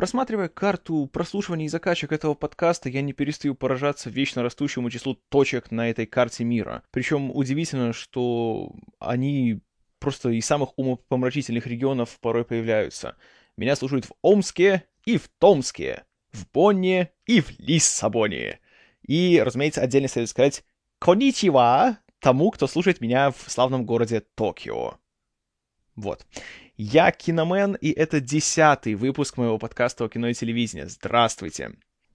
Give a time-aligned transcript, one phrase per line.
[0.00, 5.70] Просматривая карту прослушивания и закачек этого подкаста, я не перестаю поражаться вечно растущему числу точек
[5.70, 6.82] на этой карте мира.
[6.90, 9.60] Причем удивительно, что они
[9.98, 13.18] просто из самых умопомрачительных регионов порой появляются.
[13.58, 18.60] Меня слушают в Омске и в Томске, в Бонне и в Лиссабоне.
[19.06, 20.64] И, разумеется, отдельно следует сказать
[20.98, 24.94] «Коничева» тому, кто слушает меня в славном городе Токио.
[25.94, 26.26] Вот.
[26.82, 30.84] Я Киномен, и это десятый выпуск моего подкаста о кино и телевидении.
[30.84, 31.72] Здравствуйте!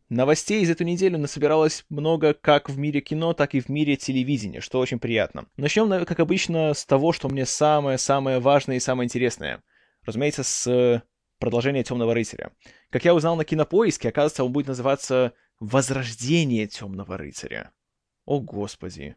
[0.09, 4.61] Новостей из эту неделю насобиралось много как в мире кино, так и в мире телевидения,
[4.61, 5.45] что очень приятно.
[5.55, 9.61] Начнем, как обычно, с того, что мне самое-самое важное и самое интересное.
[10.03, 11.03] Разумеется, с
[11.37, 12.51] продолжения Темного рыцаря.
[12.89, 17.69] Как я узнал на кинопоиске, оказывается, он будет называться Возрождение Темного рыцаря.
[18.25, 19.15] О, господи.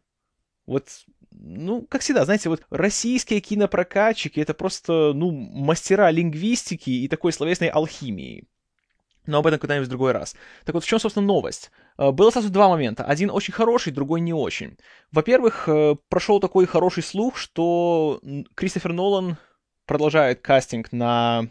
[0.68, 0.84] Вот
[1.30, 7.68] ну, как всегда, знаете, вот российские кинопрокатчики— это просто, ну, мастера лингвистики и такой словесной
[7.68, 8.48] алхимии.
[9.26, 10.34] Но об этом когда-нибудь в другой раз.
[10.64, 11.70] Так вот, в чем, собственно, новость?
[11.98, 13.04] Э, было сразу два момента.
[13.04, 14.78] Один очень хороший, другой не очень.
[15.12, 18.20] Во-первых, э, прошел такой хороший слух, что
[18.54, 19.36] Кристофер Нолан
[19.86, 21.48] продолжает кастинг на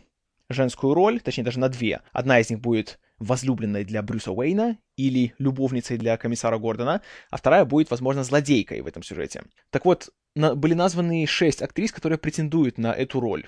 [0.49, 2.01] женскую роль, точнее, даже на две.
[2.13, 7.65] Одна из них будет возлюбленной для Брюса Уэйна или любовницей для комиссара Гордона, а вторая
[7.65, 9.43] будет, возможно, злодейкой в этом сюжете.
[9.69, 13.47] Так вот, на, были названы шесть актрис, которые претендуют на эту роль.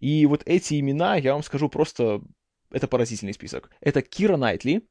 [0.00, 2.22] И вот эти имена, я вам скажу просто,
[2.70, 3.70] это поразительный список.
[3.80, 4.86] Это Кира Найтли,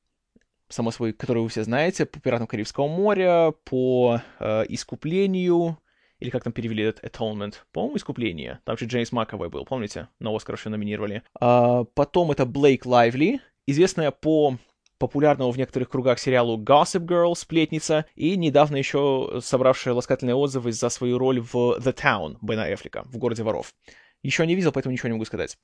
[0.70, 5.78] само собой, которую вы все знаете, по «Пиратам Карибского моря», по э, «Искуплению»,
[6.20, 8.60] или как там перевели этот Atonement, по-моему, «Искупление».
[8.66, 10.10] Там же Джеймс Маковой был, помните?
[10.20, 11.24] На Оскар еще номинировали.
[11.40, 14.58] А, потом это Блейк Лайвли, известная по
[14.98, 20.90] популярному в некоторых кругах сериалу Gossip Girl, сплетница, и недавно еще собравшая ласкательные отзывы за
[20.90, 23.74] свою роль в The Town Бена Эфлика, в «Городе воров».
[24.24, 25.58] Еще не видел, поэтому ничего не могу сказать.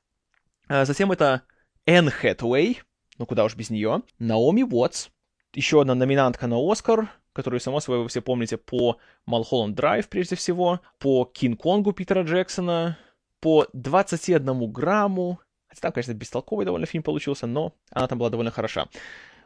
[0.67, 1.41] А затем это
[1.85, 2.81] Энн Хэтэуэй,
[3.17, 5.09] ну куда уж без нее, Наоми Уотс,
[5.53, 10.35] еще одна номинантка на Оскар, которую, само собой, вы все помните по Малхолланд Драйв, прежде
[10.35, 12.97] всего, по Кинг-Конгу Питера Джексона,
[13.39, 15.39] по 21 грамму,
[15.81, 18.87] там, конечно, бестолковый довольно фильм получился, но она там была довольно хороша.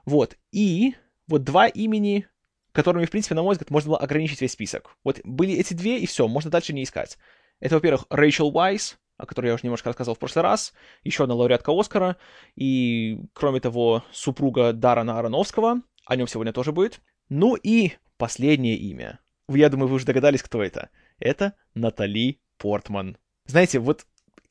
[0.05, 0.37] Вот.
[0.51, 0.95] И
[1.27, 2.27] вот два имени,
[2.71, 4.95] которыми, в принципе, на мой взгляд, можно было ограничить весь список.
[5.03, 7.17] Вот были эти две, и все, можно дальше не искать.
[7.59, 10.73] Это, во-первых, Рэйчел Уайс, о которой я уже немножко рассказывал в прошлый раз,
[11.03, 12.17] еще одна лауреатка Оскара,
[12.55, 17.01] и, кроме того, супруга Дарана Ароновского, о нем сегодня тоже будет.
[17.29, 19.19] Ну и последнее имя.
[19.49, 20.89] Я думаю, вы уже догадались, кто это.
[21.19, 23.17] Это Натали Портман.
[23.45, 24.05] Знаете, вот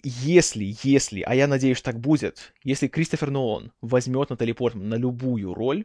[0.08, 5.52] если, если, а я надеюсь, так будет, если Кристофер Нолан возьмет Натали Портман на любую
[5.52, 5.84] роль,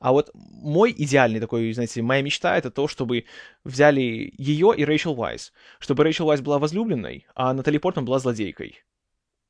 [0.00, 3.24] а вот мой идеальный такой, знаете, моя мечта это то, чтобы
[3.64, 5.52] взяли ее и Рэйчел Уайс.
[5.78, 8.82] Чтобы Рэйчел Уайс была возлюбленной, а Натали Портман была злодейкой.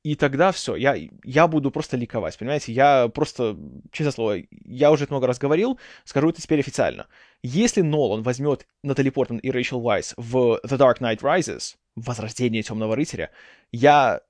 [0.04, 2.72] И тогда все, я, я буду просто ликовать, понимаете?
[2.72, 3.56] Я просто,
[3.90, 7.08] честное слово, я уже это много раз говорил, скажу это теперь официально.
[7.42, 12.96] Если Нолан возьмет Натали Портман и Рэйчел Уайс в The Dark Knight Rises, Возрождение Темного
[12.96, 13.30] Рыцаря,
[13.72, 14.20] я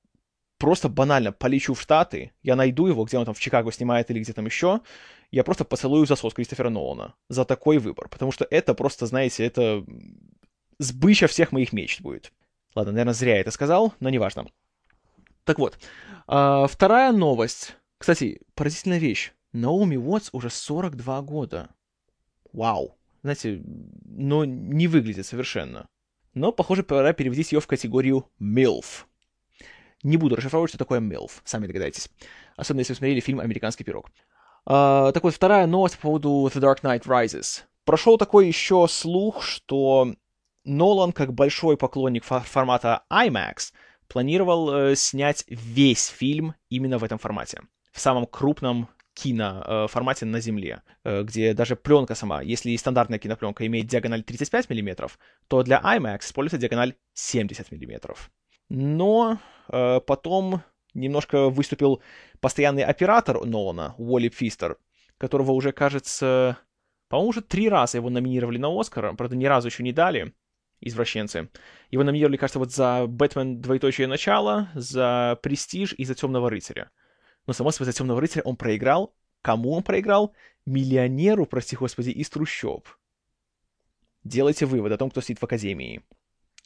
[0.58, 4.20] просто банально полечу в Штаты, я найду его, где он там в Чикаго снимает или
[4.20, 4.80] где там еще,
[5.30, 9.84] я просто поцелую засос Кристофера Нолана за такой выбор, потому что это просто, знаете, это
[10.78, 12.32] сбыча всех моих мечт будет.
[12.74, 14.46] Ладно, наверное, зря я это сказал, но неважно.
[15.44, 15.78] Так вот,
[16.26, 17.76] а, вторая новость.
[17.98, 19.32] Кстати, поразительная вещь.
[19.52, 21.70] Наоми Уотс уже 42 года.
[22.52, 22.96] Вау.
[23.22, 23.62] Знаете,
[24.04, 25.88] но не выглядит совершенно.
[26.34, 29.04] Но, похоже, пора переводить ее в категорию MILF.
[30.02, 32.10] Не буду расшифровывать, что такое MILF, сами догадаетесь.
[32.56, 34.10] Особенно, если вы смотрели фильм «Американский пирог».
[34.66, 37.62] А, так вот, вторая новость по поводу The Dark Knight Rises.
[37.84, 40.14] Прошел такой еще слух, что
[40.64, 43.72] Нолан, как большой поклонник формата IMAX,
[44.08, 47.60] планировал э, снять весь фильм именно в этом формате.
[47.92, 53.66] В самом крупном киноформате э, на Земле, э, где даже пленка сама, если стандартная кинопленка
[53.66, 55.08] имеет диагональ 35 мм,
[55.48, 58.14] то для IMAX используется диагональ 70 мм.
[58.68, 59.38] Но
[59.68, 60.62] э, потом
[60.94, 62.02] немножко выступил
[62.40, 64.78] постоянный оператор Нолана, Уолли Фистер,
[65.18, 66.58] которого уже, кажется,
[67.08, 70.34] по-моему, уже три раза его номинировали на Оскар, правда, ни разу еще не дали,
[70.80, 71.48] извращенцы.
[71.90, 73.60] Его номинировали, кажется, вот за «Бэтмен.
[73.60, 74.06] Двоеточие.
[74.06, 76.90] Начало», за «Престиж» и за «Темного рыцаря».
[77.46, 79.14] Но, само собой, за «Темного рыцаря» он проиграл.
[79.42, 80.34] Кому он проиграл?
[80.64, 82.88] Миллионеру, прости господи, из трущоб.
[84.22, 86.02] Делайте вывод о том, кто сидит в Академии.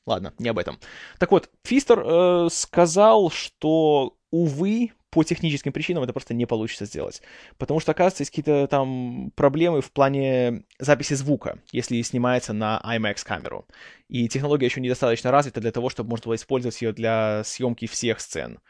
[0.06, 0.78] Ладно, не об этом.
[1.18, 7.22] Так вот, Фистер э, сказал, что, увы, по техническим причинам это просто не получится сделать.
[7.56, 13.24] Потому что, оказывается, есть какие-то там проблемы в плане записи звука, если снимается на IMAX
[13.24, 13.66] камеру.
[14.08, 18.20] И технология еще недостаточно развита для того, чтобы можно было использовать ее для съемки всех
[18.20, 18.60] сцен.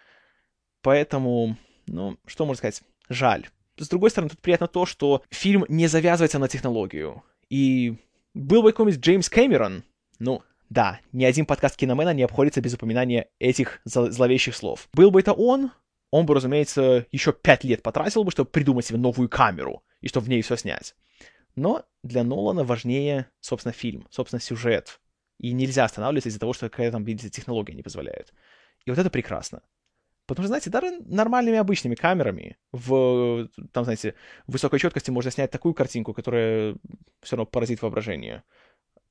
[0.83, 1.57] Поэтому,
[1.89, 2.83] ну, что можно сказать?
[3.09, 3.49] Жаль.
[3.77, 7.23] С другой стороны, тут приятно то, что фильм не завязывается на технологию.
[7.49, 7.97] И
[8.35, 9.85] был бы какой-нибудь Джеймс Кэмерон,
[10.19, 14.89] ну, да, ни один подкаст Киномена не обходится без упоминания этих зловещих слов.
[14.93, 15.71] Был бы это он,
[16.11, 20.27] он бы, разумеется, еще пять лет потратил бы, чтобы придумать себе новую камеру, и чтобы
[20.27, 20.95] в ней все снять.
[21.57, 25.01] Но для Нолана важнее, собственно, фильм, собственно, сюжет.
[25.39, 28.33] И нельзя останавливаться из-за того, что какая-то там, видите, технология не позволяет.
[28.85, 29.63] И вот это прекрасно.
[30.29, 34.15] Потому что, знаете, даже нормальными обычными камерами в, там, знаете,
[34.47, 36.77] высокой четкости можно снять такую картинку, которая
[37.23, 38.43] все равно поразит воображение.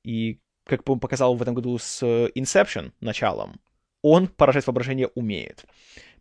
[0.04, 2.04] И, как показал в этом году с
[2.36, 3.60] Inception началом,
[4.00, 5.64] он поражать воображение умеет.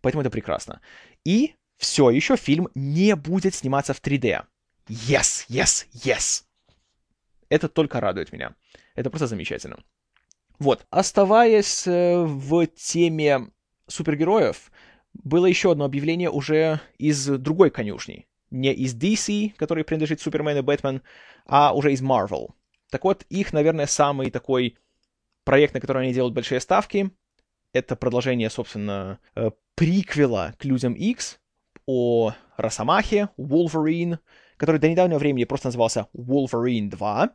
[0.01, 0.81] Поэтому это прекрасно.
[1.23, 4.45] И все, еще фильм не будет сниматься в 3D.
[4.87, 6.43] Yes, yes, yes.
[7.49, 8.55] Это только радует меня.
[8.95, 9.77] Это просто замечательно.
[10.57, 13.51] Вот, оставаясь э, в теме
[13.87, 14.71] супергероев,
[15.23, 18.27] было еще одно объявление уже из другой конюшни.
[18.49, 21.01] Не из DC, который принадлежит Супермен и Бэтмен,
[21.45, 22.51] а уже из Marvel.
[22.89, 24.77] Так вот, их, наверное, самый такой
[25.43, 27.11] проект, на который они делают большие ставки,
[27.73, 31.39] это продолжение, собственно, э, приквела к Людям X
[31.85, 34.19] о Росомахе, Wolverine,
[34.57, 37.29] который до недавнего времени просто назывался Wolverine 2.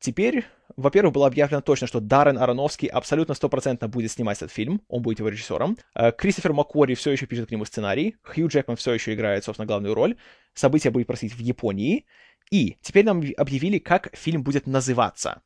[0.00, 5.02] Теперь, во-первых, было объявлено точно, что Даррен Аронофский абсолютно стопроцентно будет снимать этот фильм, он
[5.02, 5.76] будет его режиссером.
[5.94, 9.66] Э, Кристофер Маккори все еще пишет к нему сценарий, Хью Джекман все еще играет, собственно,
[9.66, 10.16] главную роль.
[10.54, 12.06] События будет происходить в Японии.
[12.50, 15.42] И теперь нам объявили, как фильм будет называться.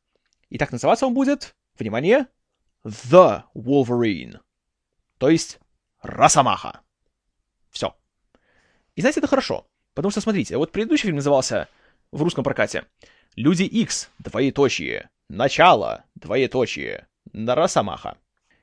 [0.49, 2.27] И так называться он будет, внимание,
[2.85, 4.39] The Wolverine.
[5.17, 5.59] То есть
[6.01, 6.79] Росомаха.
[7.71, 7.93] Все.
[8.95, 9.67] И знаете, это хорошо.
[9.93, 11.67] Потому что, смотрите, вот предыдущий фильм назывался
[12.11, 12.85] в русском прокате
[13.35, 18.17] «Люди X, двоеточие, начало, двоеточие, на Росомаха».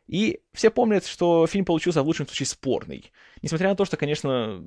[0.06, 3.12] И все помнят, что фильм получился в лучшем случае спорный.
[3.40, 4.62] Несмотря на то, что, конечно,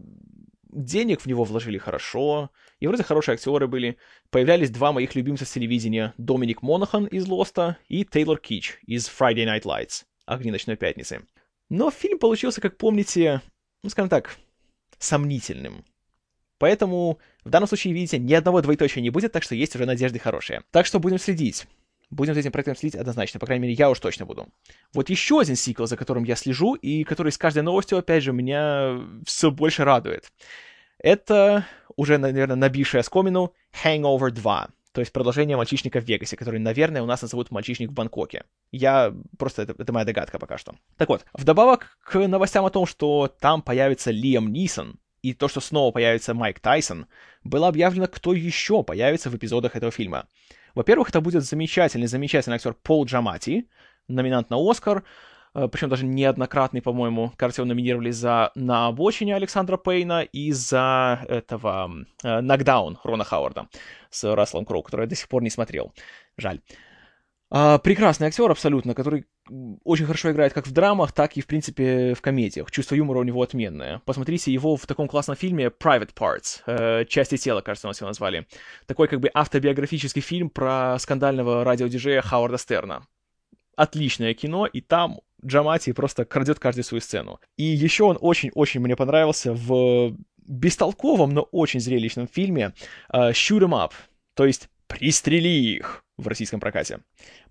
[0.75, 3.97] денег в него вложили хорошо, и вроде хорошие актеры были.
[4.29, 9.45] Появлялись два моих любимца с телевидения, Доминик Монахан из Лоста и Тейлор Кич из Friday
[9.45, 11.25] Night Lights, Огни ночной пятницы.
[11.69, 13.41] Но фильм получился, как помните,
[13.81, 14.37] ну, скажем так,
[14.99, 15.85] сомнительным.
[16.57, 20.19] Поэтому в данном случае, видите, ни одного двоеточия не будет, так что есть уже надежды
[20.19, 20.63] хорошие.
[20.71, 21.67] Так что будем следить.
[22.09, 24.47] Будем за этим проектом следить однозначно, по крайней мере, я уж точно буду.
[24.93, 28.31] Вот еще один сиквел, за которым я слежу, и который с каждой новостью, опять же,
[28.31, 30.31] меня все больше радует.
[30.99, 31.65] Это
[31.95, 33.53] уже, наверное, набившая скомину
[33.83, 34.69] Hangover 2.
[34.91, 38.45] То есть продолжение «Мальчишника в Вегасе», который, наверное, у нас назовут «Мальчишник в Бангкоке».
[38.71, 39.13] Я...
[39.37, 39.63] Просто...
[39.63, 40.73] Это, это моя догадка пока что.
[40.95, 44.97] Так вот, вдобавок к новостям о том, что там появится Лиам Нисон,
[45.29, 47.07] и то, что снова появится Майк Тайсон,
[47.43, 50.27] было объявлено, кто еще появится в эпизодах этого фильма.
[50.73, 53.67] Во-первых, это будет замечательный, замечательный актер Пол Джамати,
[54.07, 55.03] номинант на Оскар,
[55.55, 61.89] Э, причем даже неоднократный, по-моему, кажется, номинировали за «На обочине» Александра Пейна и за этого
[62.21, 63.67] «Нокдаун» Рона Хауарда
[64.09, 65.93] с Расселом Кроу, который я до сих пор не смотрел.
[66.37, 66.59] Жаль.
[67.51, 69.25] А, прекрасный актер абсолютно, который
[69.83, 72.71] очень хорошо играет как в драмах, так и, в принципе, в комедиях.
[72.71, 74.01] Чувство юмора у него отменное.
[74.05, 78.07] Посмотрите его в таком классном фильме Private Parts, э, «Части тела», кажется, у нас его
[78.07, 78.47] назвали.
[78.87, 83.05] Такой как бы автобиографический фильм про скандального радиодиджея Хауарда Стерна.
[83.75, 87.39] Отличное кино, и там Джамати просто крадет каждую свою сцену.
[87.57, 92.73] И еще он очень-очень мне понравился в бестолковом, но очень зрелищном фильме
[93.13, 93.91] э, Shoot 'em Up,
[94.33, 96.99] то есть «Пристрели их» в российском прокате.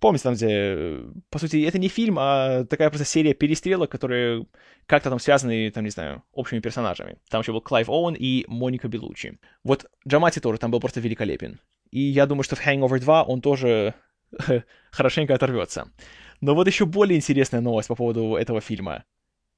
[0.00, 4.46] Помните, там, где, по сути, это не фильм, а такая просто серия перестрелок, которые
[4.86, 7.18] как-то там связаны, там, не знаю, общими персонажами.
[7.28, 9.38] Там еще был Клайв Оуэн и Моника Беллуччи.
[9.64, 11.60] Вот Джамати тоже там был просто великолепен.
[11.90, 13.94] И я думаю, что в Hangover 2 он тоже
[14.90, 15.90] хорошенько оторвется.
[16.40, 19.04] Но вот еще более интересная новость по поводу этого фильма.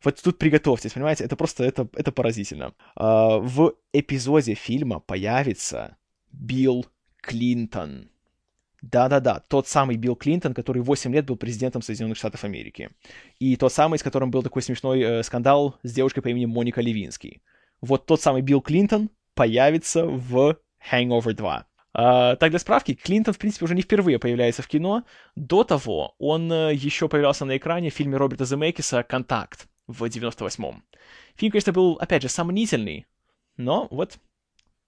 [0.05, 2.75] Вот тут приготовьтесь, понимаете, это просто, это, это поразительно.
[2.97, 5.97] Uh, в эпизоде фильма появится
[6.31, 6.87] Билл
[7.23, 8.11] Клинтон.
[8.83, 12.91] Да-да-да, тот самый Билл Клинтон, который 8 лет был президентом Соединенных Штатов Америки.
[13.39, 16.81] И тот самый, с которым был такой смешной э, скандал с девушкой по имени Моника
[16.81, 17.43] Левинский.
[17.81, 20.57] Вот тот самый Билл Клинтон появится в
[20.91, 21.67] Hangover 2.
[21.97, 25.05] Uh, так, для справки, Клинтон, в принципе, уже не впервые появляется в кино.
[25.35, 30.85] До того он uh, еще появлялся на экране в фильме Роберта Земекиса «Контакт» в 98-м.
[31.37, 33.07] Фильм, конечно, был, опять же, сомнительный,
[33.57, 34.19] но вот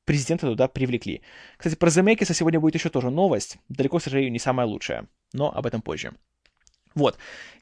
[0.09, 1.21] президента туда привлекли.
[1.59, 3.59] Кстати, про Земекиса сегодня будет еще тоже новость.
[3.69, 6.15] Далеко, к сожалению, не самая лучшая, но об этом позже.
[6.95, 7.19] Вот.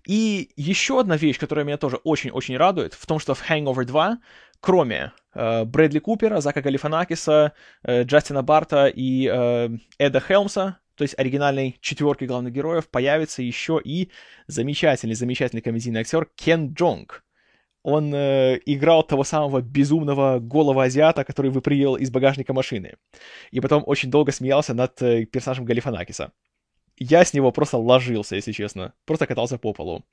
[0.07, 4.19] И еще одна вещь, которая меня тоже очень-очень радует, в том, что в Hangover 2,
[4.61, 11.19] кроме э, Брэдли Купера, Зака Галифанакиса, э, Джастина Барта и э, Эда Хелмса, то есть
[11.19, 14.12] оригинальной четверки главных героев, появится еще и
[14.47, 17.25] замечательный-замечательный комедийный актер Кен Джонг.
[17.87, 22.97] Он э, играл того самого безумного голого азиата, который выпрыгивал из багажника машины.
[23.52, 26.33] И потом очень долго смеялся над э, персонажем Галифанакиса.
[26.99, 28.93] Я с него просто ложился, если честно.
[29.05, 30.05] Просто катался по полу.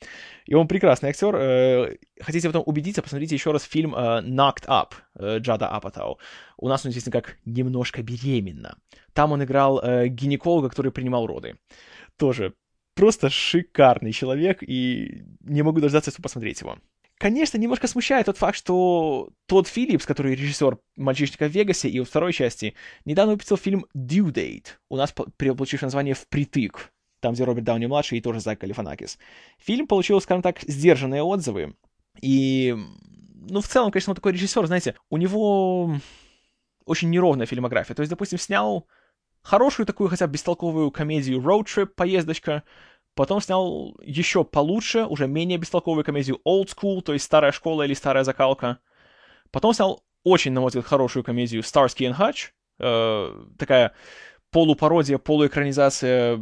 [0.45, 1.35] И он прекрасный актер.
[1.35, 6.19] Э, хотите в этом убедиться, посмотрите еще раз фильм э, Knocked Up э, Джада Апатау.
[6.57, 8.77] У нас он известен как «Немножко беременна».
[9.13, 11.57] Там он играл гинеколога, который принимал роды.
[12.17, 12.53] Тоже
[12.93, 16.77] просто шикарный человек, и не могу дождаться, чтобы посмотреть его.
[17.23, 22.05] Конечно, немножко смущает тот факт, что тот Филлипс, который режиссер «Мальчишника в Вегасе» и во
[22.05, 22.75] второй части,
[23.05, 28.21] недавно выпустил фильм «Due Date», у нас получивший название «Впритык», там, где Роберт Дауни-младший и
[28.21, 29.17] тоже Зак Калифанакис.
[29.57, 31.77] Фильм получил, скажем так, сдержанные отзывы,
[32.19, 32.75] и,
[33.49, 35.95] ну, в целом, конечно, он такой режиссер, знаете, у него
[36.83, 37.95] очень неровная фильмография.
[37.95, 38.85] То есть, допустим, снял
[39.41, 42.63] хорошую такую хотя бы бестолковую комедию «Road Trip», «Поездочка»,
[43.15, 47.93] Потом снял еще получше, уже менее бестолковую комедию Old School, то есть старая школа или
[47.93, 48.79] старая закалка.
[49.51, 53.93] Потом снял очень, на мой взгляд, хорошую комедию Starsky and Hutch, э, такая
[54.49, 56.37] полупародия, полуэкранизация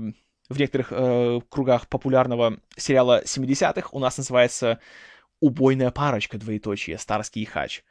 [0.48, 3.90] в некоторых э, кругах популярного сериала 70-х.
[3.92, 4.80] У нас называется
[5.40, 7.84] «Убойная парочка», двоеточие, Старский и Хач.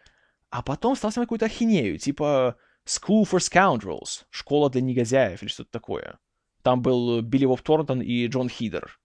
[0.50, 2.56] А потом стал снимать какую-то ахинею, типа
[2.86, 6.18] «School for Scoundrels», «Школа для негодяев» или что-то такое.
[6.62, 8.98] Там был Билли Боб Торнтон и Джон Хидер.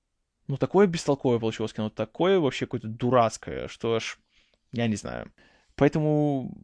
[0.48, 4.20] Ну, такое бестолковое получилось кино, такое вообще какое-то дурацкое, что аж,
[4.72, 5.32] я не знаю.
[5.76, 6.56] Поэтому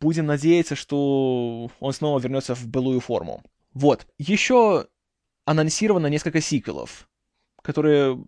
[0.00, 3.42] будем надеяться, что он снова вернется в былую форму.
[3.74, 4.06] Вот.
[4.18, 4.86] Еще
[5.44, 7.08] анонсировано несколько сиквелов,
[7.62, 8.24] которые...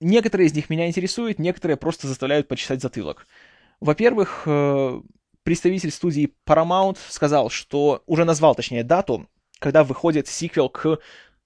[0.00, 3.26] Некоторые из них меня интересуют, некоторые просто заставляют почесать затылок.
[3.80, 5.00] Во-первых, э,
[5.42, 9.28] представитель студии Paramount сказал, что уже назвал, точнее, дату,
[9.58, 11.00] когда выходит сиквел к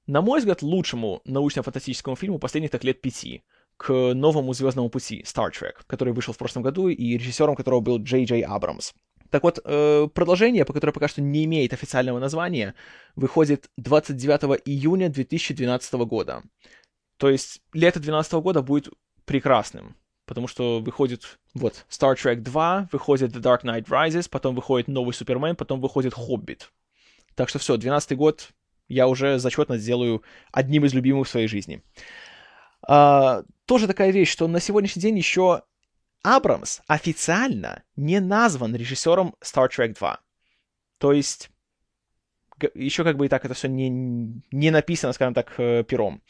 [0.07, 3.43] на мой взгляд, лучшему научно-фантастическому фильму последних так лет пяти,
[3.77, 7.99] к новому «Звездному пути» Star Trek, который вышел в прошлом году, и режиссером которого был
[7.99, 8.93] Джей Джей Абрамс.
[9.31, 12.75] Так вот, э, продолжение, по которое пока что не имеет официального названия,
[13.17, 16.43] выходит 29 июня 2012 года.
[17.17, 18.89] То есть лето 2012 года будет
[19.25, 24.87] прекрасным, потому что выходит вот Star Trek 2, выходит The Dark Knight Rises, потом выходит
[24.87, 26.71] новый Супермен, потом выходит Хоббит.
[27.35, 28.51] Так что все, 12 год
[28.89, 30.23] я уже зачетно сделаю
[30.53, 31.83] одним из любимых в своей жизни.
[32.87, 35.63] А, тоже такая вещь, что на сегодняшний день еще
[36.23, 40.21] Абрамс официально не назван режиссером Star Trek 2.
[40.99, 41.51] То есть
[42.75, 46.23] еще как бы и так это все не, не написано, скажем так, э, пером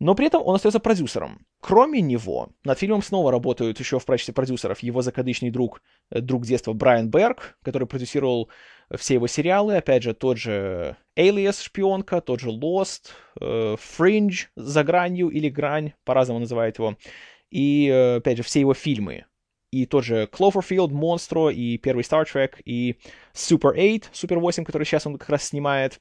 [0.00, 1.46] но при этом он остается продюсером.
[1.60, 6.46] Кроме него, над фильмом снова работают еще в качестве продюсеров его закадычный друг, э, друг
[6.46, 8.48] детства Брайан Берг, который продюсировал
[8.96, 14.84] все его сериалы, опять же, тот же Alias шпионка, тот же Lost, э, Fringe за
[14.84, 16.96] гранью или грань, по-разному называют его,
[17.50, 19.26] и, э, опять же, все его фильмы.
[19.70, 22.98] И тот же Cloverfield, Monstro, и первый Star Trek, и
[23.32, 26.00] Super 8, Super 8, который сейчас он как раз снимает.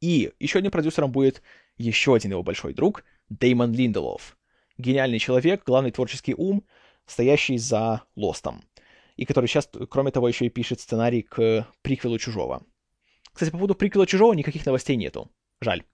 [0.00, 1.42] И еще одним продюсером будет
[1.76, 4.36] еще один его большой друг Деймон Линделов.
[4.78, 6.64] Гениальный человек, главный творческий ум,
[7.06, 8.62] стоящий за Лостом.
[9.20, 12.62] И который сейчас, кроме того, еще и пишет сценарий к приквелу Чужого.
[13.34, 15.30] Кстати, по поводу приквела Чужого никаких новостей нету.
[15.60, 15.84] Жаль.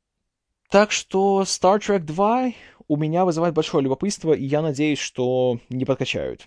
[0.71, 2.52] Так что Star Trek 2
[2.87, 6.47] у меня вызывает большое любопытство, и я надеюсь, что не подкачают.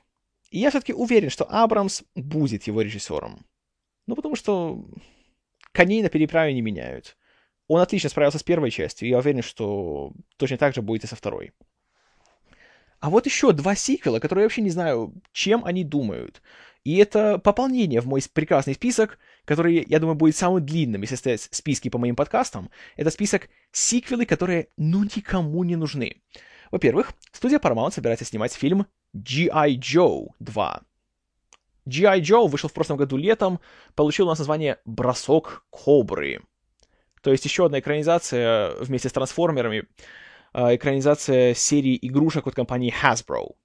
[0.52, 3.46] И я все-таки уверен, что Абрамс будет его режиссером.
[4.08, 4.82] Ну, потому что
[5.74, 7.18] коней на переправе не меняют.
[7.68, 11.08] Он отлично справился с первой частью, и я уверен, что точно так же будет и
[11.08, 11.52] со второй.
[13.00, 16.42] А вот еще два сиквела, которые я вообще не знаю, чем они думают.
[16.84, 21.48] И это пополнение в мой прекрасный список, который, я думаю, будет самым длинным, если стоять
[21.52, 22.70] списки по моим подкастам.
[22.96, 26.22] Это список сиквелы, которые ну никому не нужны.
[26.72, 29.78] Во-первых, студия Paramount собирается снимать фильм G.I.
[29.78, 30.82] Joe 2.
[31.86, 32.22] G.I.
[32.22, 33.60] Joe вышел в прошлом году летом,
[33.96, 36.42] получил у нас название «Бросок Кобры».
[37.22, 39.88] То есть еще одна экранизация вместе с трансформерами,
[40.54, 43.56] экранизация серии игрушек от компании Hasbro.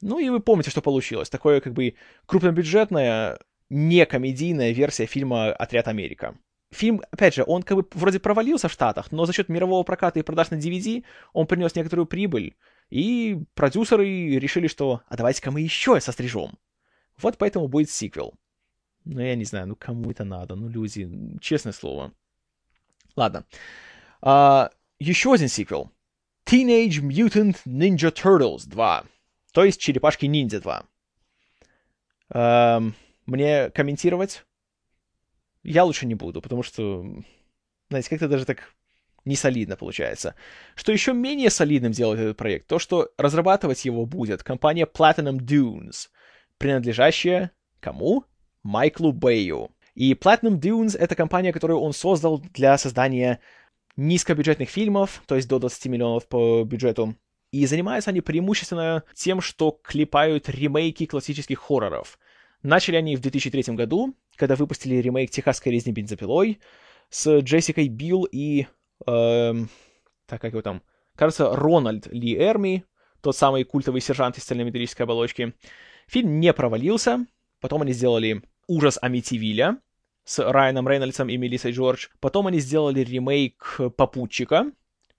[0.00, 1.30] Ну и вы помните, что получилось.
[1.30, 1.94] Такое как бы
[2.26, 3.38] крупнобюджетная,
[3.70, 6.36] не комедийная версия фильма «Отряд Америка».
[6.70, 10.18] Фильм, опять же, он как бы вроде провалился в Штатах, но за счет мирового проката
[10.18, 12.56] и продаж на DVD он принес некоторую прибыль,
[12.90, 14.04] и продюсеры
[14.38, 16.58] решили, что «а давайте-ка мы еще сострижем».
[17.16, 18.34] Вот поэтому будет сиквел.
[19.04, 21.08] Ну, я не знаю, ну кому это надо, ну люди,
[21.40, 22.12] честное слово.
[23.14, 23.44] Ладно.
[24.20, 24.70] А,
[25.08, 25.90] еще один сиквел.
[26.46, 29.04] Teenage Mutant Ninja Turtles 2.
[29.52, 30.84] То есть Черепашки-ниндзя 2.
[32.30, 32.82] А,
[33.26, 34.44] мне комментировать?
[35.62, 37.04] Я лучше не буду, потому что,
[37.88, 38.74] знаете, как-то даже так
[39.24, 40.34] Не солидно получается.
[40.74, 46.08] Что еще менее солидным делает этот проект, то, что разрабатывать его будет компания Platinum Dunes,
[46.58, 48.24] принадлежащая кому?
[48.62, 49.70] Майклу Бэю.
[49.94, 53.40] И Platinum Dunes— это компания, которую он создал для создания
[53.96, 57.14] низкобюджетных фильмов, то есть до 20 миллионов по бюджету.
[57.52, 62.18] И занимаются они преимущественно тем, что клепают ремейки классических хорроров.
[62.62, 66.58] Начали они в 2003 году, когда выпустили ремейк «Техасской резни бензопилой»
[67.10, 68.66] с Джессикой Билл и...
[69.06, 69.68] Эм,
[70.26, 70.82] так, как его там?
[71.14, 72.84] Кажется, Рональд Ли Эрми,
[73.20, 75.54] тот самый культовый сержант из цельнометрической оболочки.
[76.08, 77.26] Фильм не провалился.
[77.60, 79.78] Потом они сделали «Ужас Амитивиля»,
[80.24, 82.08] с Райаном Рейнольдсом и Мелиссой Джордж.
[82.20, 84.72] Потом они сделали ремейк «Попутчика».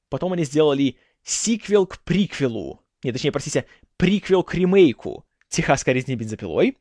[0.09, 2.81] Потом они сделали сиквел к приквелу.
[3.03, 3.65] Не, точнее, простите,
[3.97, 6.77] приквел к ремейку «Техасской резни бензопилой».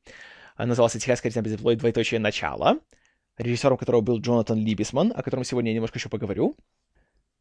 [0.56, 1.76] Назывался «Техасская резня бензопилой.
[1.76, 2.78] Двоеточие начало»,
[3.38, 6.56] режиссером которого был Джонатан Либисман, о котором сегодня я немножко еще поговорю.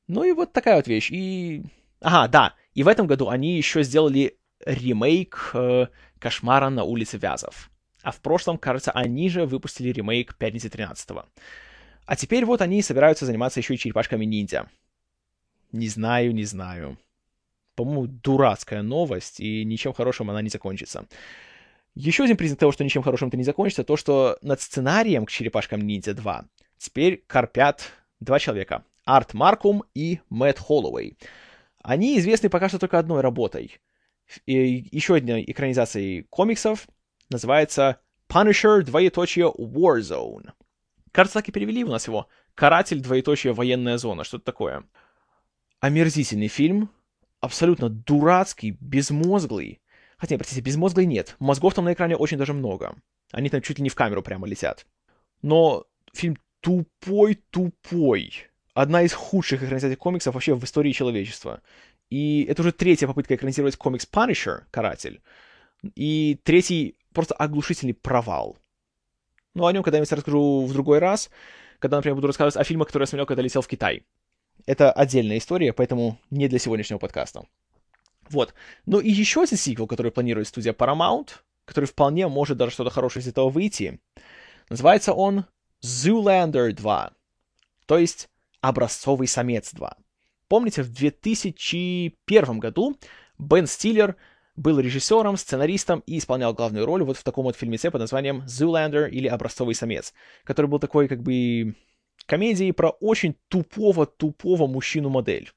[0.08, 1.12] Ну и вот такая вот вещь.
[1.12, 1.64] И...
[2.02, 2.56] Ага, да.
[2.74, 5.88] И в этом году они еще сделали ремейк э,
[6.20, 7.70] «Кошмара на улице Вязов».
[8.04, 11.26] А в прошлом, кажется, они же выпустили ремейк «Пятницы 13-го».
[12.06, 14.70] А теперь вот они собираются заниматься еще и черепашками ниндзя.
[15.72, 16.98] Не знаю, не знаю.
[17.76, 21.08] По-моему, дурацкая новость, и ничем хорошим она не закончится.
[21.96, 25.32] Еще один признак того, что ничем хорошим это не закончится, то, что над сценарием к
[25.32, 26.46] «Черепашкам ниндзя 2»
[26.78, 28.84] теперь корпят два человека.
[29.06, 31.18] Арт Маркум и Мэтт Холлоуэй.
[31.82, 33.80] Они известны пока что только одной работой.
[34.46, 36.86] И еще одной экранизацией комиксов—
[37.34, 38.00] называется
[38.30, 40.52] Punisher, двоеточие, Warzone.
[41.12, 42.28] Кажется, так и перевели у нас его.
[42.56, 44.24] Каратель, двоеточие, военная зона.
[44.24, 44.84] Что-то такое.
[45.80, 46.90] Омерзительный фильм.
[47.40, 49.82] Абсолютно дурацкий, безмозглый.
[50.18, 51.36] Хотя, простите, безмозглый нет.
[51.40, 52.96] Мозгов там на экране очень даже много.
[53.32, 54.86] Они там чуть ли не в камеру прямо летят.
[55.42, 58.34] Но фильм тупой-тупой.
[58.74, 61.62] Одна из худших экранизаций комиксов вообще в истории человечества.
[62.10, 65.22] И это уже третья попытка экранизировать комикс Punisher, Каратель.
[65.96, 68.58] И третий просто оглушительный провал.
[69.54, 71.30] Ну, о нем когда-нибудь расскажу в другой раз,
[71.80, 74.04] когда, например, буду рассказывать о фильмах, которые я смотрел, когда летел в Китай.
[74.66, 77.46] Это отдельная история, поэтому не для сегодняшнего подкаста.
[78.30, 78.54] Вот.
[78.86, 81.30] Ну и еще один сиквел, который планирует студия Paramount,
[81.66, 84.00] который вполне может даже что-то хорошее из этого выйти.
[84.70, 85.46] Называется он
[85.84, 87.14] Zoolander 2.
[87.86, 88.30] То есть
[88.62, 89.98] Образцовый самец 2.
[90.48, 92.98] Помните, в 2001 году
[93.38, 94.16] Бен Стиллер
[94.56, 99.10] был режиссером, сценаристом и исполнял главную роль вот в таком вот фильмеце под названием «Zoolander»
[99.10, 100.14] или «Образцовый самец»,
[100.44, 101.76] который был такой как бы
[102.26, 105.52] комедией про очень тупого-тупого мужчину-модель.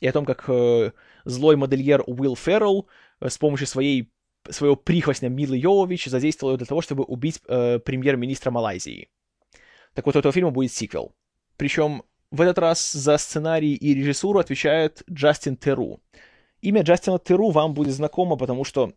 [0.00, 0.92] И о том, как э,
[1.24, 2.88] злой модельер Уилл Феррелл
[3.20, 4.10] э, с помощью своей,
[4.50, 9.08] своего прихвостня Милы Йовович задействовал ее для того, чтобы убить э, премьер-министра Малайзии.
[9.94, 11.14] Так вот, у этого фильма будет сиквел.
[11.56, 16.00] Причем в этот раз за сценарий и режиссуру отвечает Джастин Теру,
[16.64, 18.94] Имя Джастина Теру вам будет знакомо, потому что,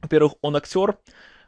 [0.00, 0.96] во-первых, он актер.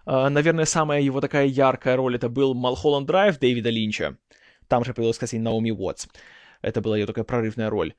[0.05, 4.19] А, наверное, самая его такая яркая роль это был Малхолланд Драйв Дэвида Линча.
[4.69, 6.09] Там же появилась, кстати, Наоми Уотс.
[6.61, 7.95] Это была ее такая прорывная роль.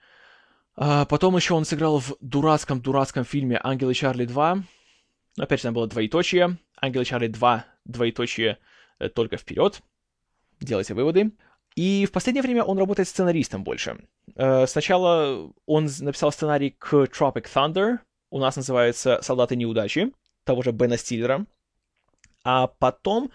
[0.76, 4.62] А потом еще он сыграл в дурацком-дурацком фильме «Ангелы Чарли 2».
[5.40, 6.60] Опять же, там было двоеточие.
[6.80, 8.60] «Ангелы Чарли 2», двоеточие,
[9.00, 9.82] э, только вперед.
[10.60, 11.32] Делайте выводы.
[11.78, 14.04] И в последнее время он работает сценаристом больше.
[14.36, 18.00] Э, сначала он написал сценарий к Tropic Thunder,
[18.32, 20.12] у нас называется «Солдаты неудачи»,
[20.44, 21.46] того же Бена Стиллера.
[22.44, 23.30] А потом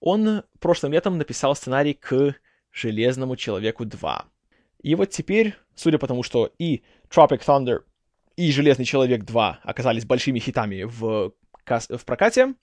[0.00, 2.34] он прошлым летом написал сценарий к
[2.72, 4.22] «Железному человеку 2».
[4.82, 7.80] И вот теперь, судя по тому, что и Tropic Thunder,
[8.36, 11.34] и «Железный человек 2» оказались большими хитами в,
[11.66, 12.54] в прокате,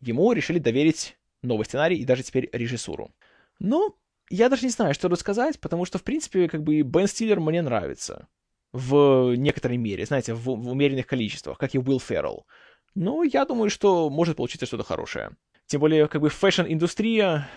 [0.00, 3.10] ему решили доверить новый сценарий и даже теперь режиссуру.
[3.58, 3.94] Но
[4.30, 7.62] я даже не знаю, что рассказать, потому что, в принципе, как бы Бен Стиллер мне
[7.62, 8.28] нравится.
[8.72, 12.46] В некоторой мере, знаете, в, в умеренных количествах, как и Уилл Феррелл.
[12.94, 15.32] Но я думаю, что может получиться что-то хорошее.
[15.66, 17.48] Тем более, как бы фэшн-индустрия,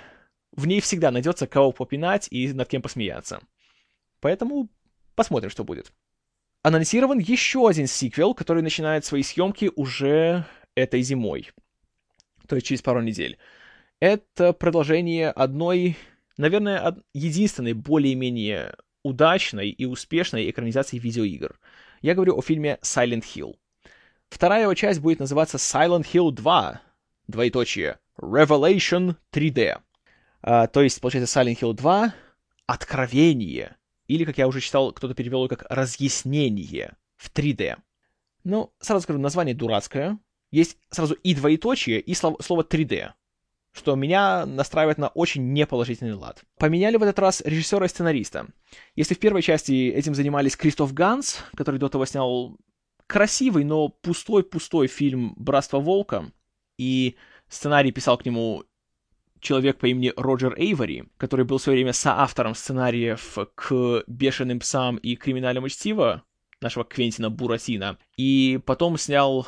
[0.52, 3.40] в ней всегда найдется кого попинать и над кем посмеяться.
[4.20, 4.70] Поэтому
[5.16, 5.92] посмотрим, что будет.
[6.64, 11.52] Анонсирован еще один сиквел, который начинает свои съемки уже этой зимой.
[12.48, 13.38] То есть через пару недель.
[14.00, 15.98] Это продолжение одной
[16.38, 21.60] наверное, единственной более-менее удачной и успешной экранизации видеоигр.
[22.02, 23.56] Я говорю о фильме Silent Hill.
[24.30, 26.82] Вторая его часть будет называться Silent Hill 2,
[27.28, 29.80] двоеточие, Revelation 3D.
[30.41, 32.13] А, то есть, получается, Silent Hill 2—
[32.65, 33.76] Откровение.
[34.08, 37.78] Или, как я уже читал, кто-то перевел как Разъяснение в 3D.
[38.43, 40.17] Ну, сразу скажу, название дурацкое.
[40.52, 43.12] Есть сразу и двоеточие, и слово 3D.
[43.74, 46.44] Что меня настраивает на очень неположительный лад.
[46.58, 48.48] Поменяли в этот раз режиссера и сценариста.
[48.96, 52.58] Если в первой части этим занимались Кристоф Ганс, который до того снял
[53.08, 56.32] красивый, но пустой-пустой фильм «Братство Волка»,
[56.78, 57.16] и
[57.50, 58.64] сценарий писал к нему
[59.40, 64.98] человек по имени Роджер Эйвори, который был в свое время соавтором сценариев к «Бешеным псам»
[64.98, 66.24] и «Криминальному чтиво»,
[66.62, 69.46] нашего Квентина Буратино, и потом снял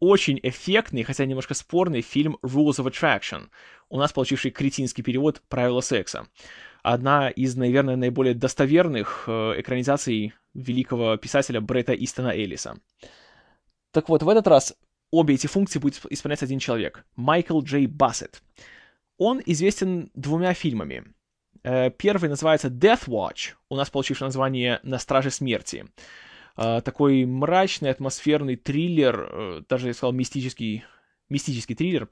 [0.00, 3.48] очень эффектный, хотя немножко спорный фильм Rules of Attraction,
[3.88, 6.26] у нас получивший кретинский перевод «Правила секса».
[6.82, 12.76] Одна из, наверное, наиболее достоверных э, экранизаций великого писателя Бретта Истона Эллиса.
[13.90, 14.74] Так вот, в этот раз
[15.10, 18.42] обе эти функции будет исполнять один человек— Майкл Джей Бассет.
[19.16, 21.04] Он известен двумя фильмами.
[21.62, 25.86] Э, первый называется Death Watch, у нас получивший название «На страже смерти».
[26.56, 30.84] Uh, такой мрачный, атмосферный триллер, uh, даже, я сказал, мистический,
[31.28, 32.08] мистический триллер,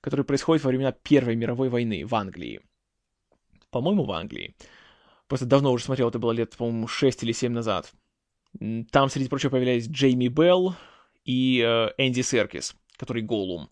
[0.00, 2.60] который происходит во времена Первой мировой войны в Англии.
[3.70, 4.56] По-моему, в Англии.
[5.28, 7.92] Просто давно уже смотрел, это было лет, по-моему, 6 или 7 назад.
[8.90, 10.74] Там, среди прочего, появлялись Джейми Белл
[11.26, 13.68] и uh, Энди Серкис, который Голум.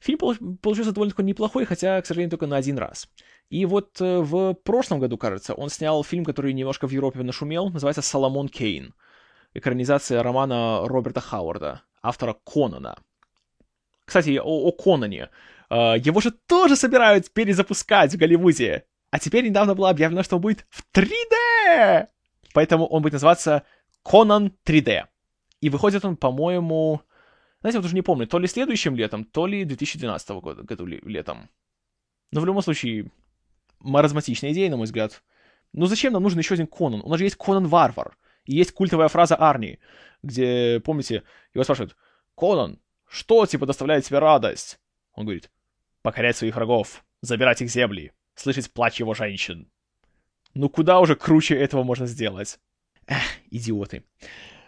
[0.00, 3.08] Фильм получился довольно-таки неплохой, хотя, к сожалению, только на один раз.
[3.48, 7.70] И вот э, в прошлом году, кажется, он снял фильм, который немножко в Европе нашумел,
[7.70, 8.94] называется «Соломон Кейн»
[9.54, 12.98] экранизация романа Роберта Хауарда, автора Конана.
[14.04, 15.30] Кстати, о, о Конане.
[15.70, 18.84] Uh, его же тоже собирают перезапускать в Голливуде.
[19.10, 22.08] А теперь недавно было объявлено, что он будет в 3D!
[22.52, 23.62] Поэтому он будет называться
[24.02, 25.04] Конан 3D.
[25.60, 27.00] И выходит он, по-моему...
[27.60, 31.48] Знаете, вот уже не помню, то ли следующим летом, то ли 2012 года, году летом.
[32.30, 33.10] Но в любом случае,
[33.80, 35.22] маразматичная идея, на мой взгляд.
[35.72, 37.00] Ну зачем нам нужен еще один Конан?
[37.02, 38.16] У нас же есть Конан Варвар.
[38.44, 39.78] И есть культовая фраза Арни,
[40.22, 41.22] где, помните,
[41.54, 41.96] его спрашивают,
[42.36, 44.78] «Конан, что, типа, доставляет тебе радость?»
[45.14, 45.50] Он говорит,
[46.02, 49.70] «Покорять своих врагов, забирать их земли, слышать плач его женщин».
[50.54, 52.58] Ну куда уже круче этого можно сделать?
[53.06, 54.04] Эх, идиоты.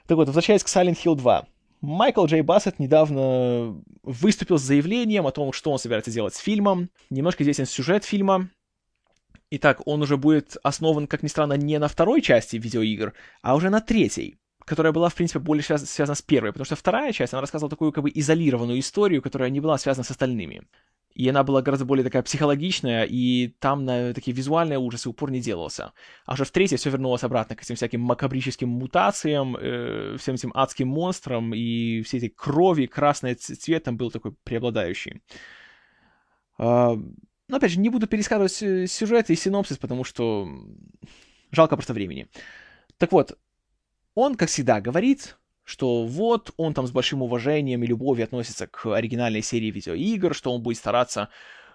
[0.07, 1.47] Так вот, возвращаясь к Silent Hill 2.
[1.81, 6.91] Майкл Джей Бассет недавно выступил с заявлением о том, что он собирается делать с фильмом.
[7.11, 8.51] Немножко известен сюжет фильма.
[9.51, 13.71] Итак, он уже будет основан, как ни странно, не на второй части видеоигр, а уже
[13.71, 17.33] на третьей, которая была, в принципе, более связ- связана с первой, потому что вторая часть,
[17.33, 20.67] она рассказывала такую как бы изолированную историю, которая не была связана с остальными.
[21.15, 25.41] И она была гораздо более такая психологичная, и там на такие визуальные ужасы упор не
[25.41, 25.93] делался.
[26.27, 30.53] А уже в третьей все вернулось обратно к этим всяким макабрическим мутациям, э, всем этим
[30.55, 35.23] адским монстрам, и всей этой крови, красный цвет там был такой преобладающий.
[36.59, 36.99] А,
[37.49, 40.49] но опять же, не буду пересказывать сюжет и синопсис, потому что
[41.53, 42.29] жалко просто времени.
[42.99, 43.39] Так вот,
[44.15, 48.87] он, как всегда, говорит, что вот он там с большим уважением и любовью относится к
[48.87, 51.29] оригинальной серии видеоигр, что он будет стараться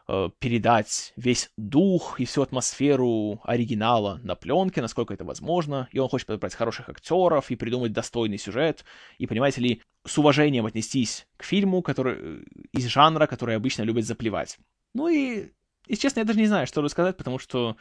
[0.07, 6.09] э, передать весь дух и всю атмосферу оригинала на пленке, насколько это возможно, и он
[6.09, 8.85] хочет подобрать хороших актеров и придумать достойный сюжет,
[9.17, 14.05] и, понимаете ли, с уважением отнестись к фильму, который э, из жанра, который обычно любят
[14.05, 14.57] заплевать.
[14.93, 15.51] Ну и
[15.87, 17.77] и, честно, я даже не знаю, что рассказать, потому что...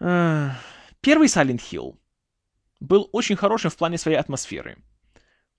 [0.00, 0.50] Э,
[1.00, 1.96] первый Silent Hill
[2.80, 4.78] был очень хорошим в плане своей атмосферы.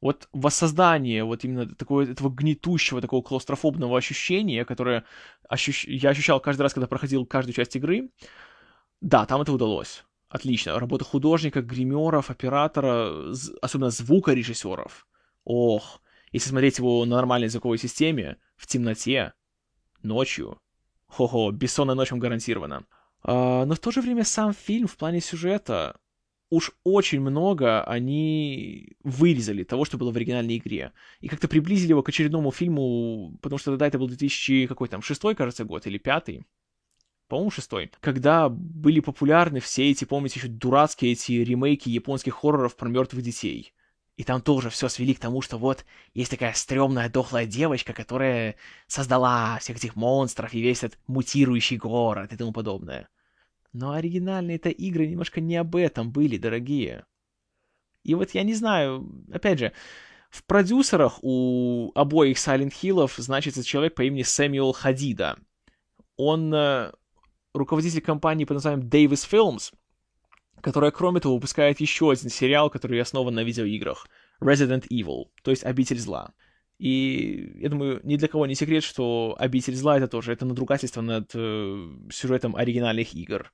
[0.01, 5.05] Вот воссоздание вот именно такого, этого гнетущего, такого клаустрофобного ощущения, которое
[5.49, 5.85] ощущ...
[5.85, 8.09] я ощущал каждый раз, когда проходил каждую часть игры,
[9.01, 10.03] да, там это удалось.
[10.29, 10.79] Отлично.
[10.79, 15.07] Работа художника, гримеров, оператора, особенно звукорежиссеров.
[15.43, 19.33] Ох, если смотреть его на нормальной звуковой системе, в темноте,
[20.01, 20.59] ночью,
[21.07, 22.85] Хо-хо, бессонная ночь вам гарантирована.
[23.23, 25.99] А, но в то же время сам фильм в плане сюжета
[26.49, 30.93] уж очень много они вырезали того, что было в оригинальной игре.
[31.19, 35.01] И как-то приблизили его к очередному фильму, потому что тогда это был 2000, какой там,
[35.01, 36.45] шестой, кажется, год, или пятый.
[37.27, 37.91] По-моему, шестой.
[38.01, 43.73] Когда были популярны все эти, помните, еще дурацкие эти ремейки японских хорроров про мертвых детей.
[44.17, 48.55] И там тоже все свели к тому, что вот есть такая стрёмная дохлая девочка, которая
[48.87, 53.09] создала всех этих монстров и весь этот мутирующий город и тому подобное.
[53.73, 57.05] Но оригинальные-то игры немножко не об этом были, дорогие.
[58.03, 59.73] И вот я не знаю, опять же,
[60.29, 65.37] в продюсерах у обоих Silent Hill'ов значится человек по имени Сэмюэл Хадида.
[66.15, 66.93] Он э,
[67.53, 69.73] руководитель компании под названием Davis Films—
[70.65, 74.07] которая, кроме того, выпускает еще один сериал, который основан на видеоиграх.
[74.41, 76.33] Resident Evil, то есть Обитель Зла.
[76.79, 81.01] И я думаю, ни для кого не секрет, что Обитель Зла это тоже, это надругательство
[81.01, 83.53] над э, сюжетом оригинальных игр.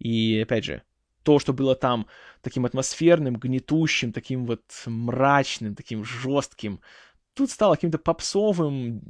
[0.00, 0.82] И, опять же,
[1.22, 2.08] то, что было там
[2.42, 6.80] таким атмосферным, гнетущим, таким вот мрачным, таким жестким,
[7.34, 9.02] тут стало каким-то попсовым,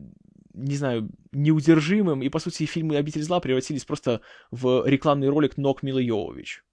[0.52, 5.82] не знаю, неудержимым, и, по сути, фильмы «Обитель зла» превратились просто в рекламный ролик Нок
[5.82, 6.64] Мила Йовович,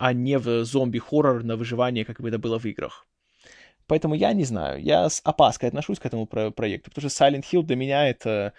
[0.00, 3.06] а не в зомби-хоррор на выживание, как бы это было в играх.
[3.86, 7.44] Поэтому я не знаю, я с опаской отношусь к этому про- проекту, потому что Silent
[7.52, 8.54] Hill для меня это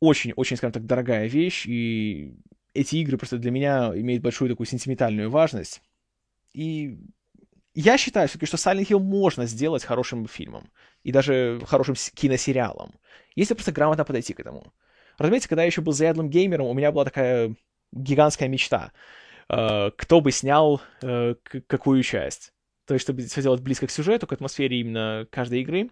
[0.00, 2.36] очень-очень, скажем так, дорогая вещь, и
[2.72, 5.82] эти игры просто для меня имеют большую такую сентиментальную важность.
[6.54, 6.96] И
[7.74, 10.70] я считаю все-таки, что Silent Hill можно сделать хорошим фильмом.
[11.02, 12.94] И даже хорошим киносериалом.
[13.36, 14.72] Если просто грамотно подойти к этому.
[15.18, 17.54] Разумеется, когда я еще был заядлым геймером, у меня была такая
[17.92, 18.92] гигантская мечта.
[19.48, 21.34] Э, кто бы снял э,
[21.66, 22.52] какую часть.
[22.86, 25.90] То есть, чтобы все делать близко к сюжету, к атмосфере именно каждой игры.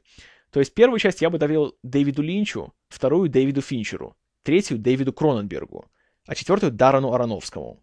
[0.51, 5.87] То есть, первую часть я бы доверил Дэвиду Линчу, вторую— Дэвиду Финчеру, третью— Дэвиду Кроненбергу,
[6.27, 7.83] а четвертую— Дарану Ароновскому.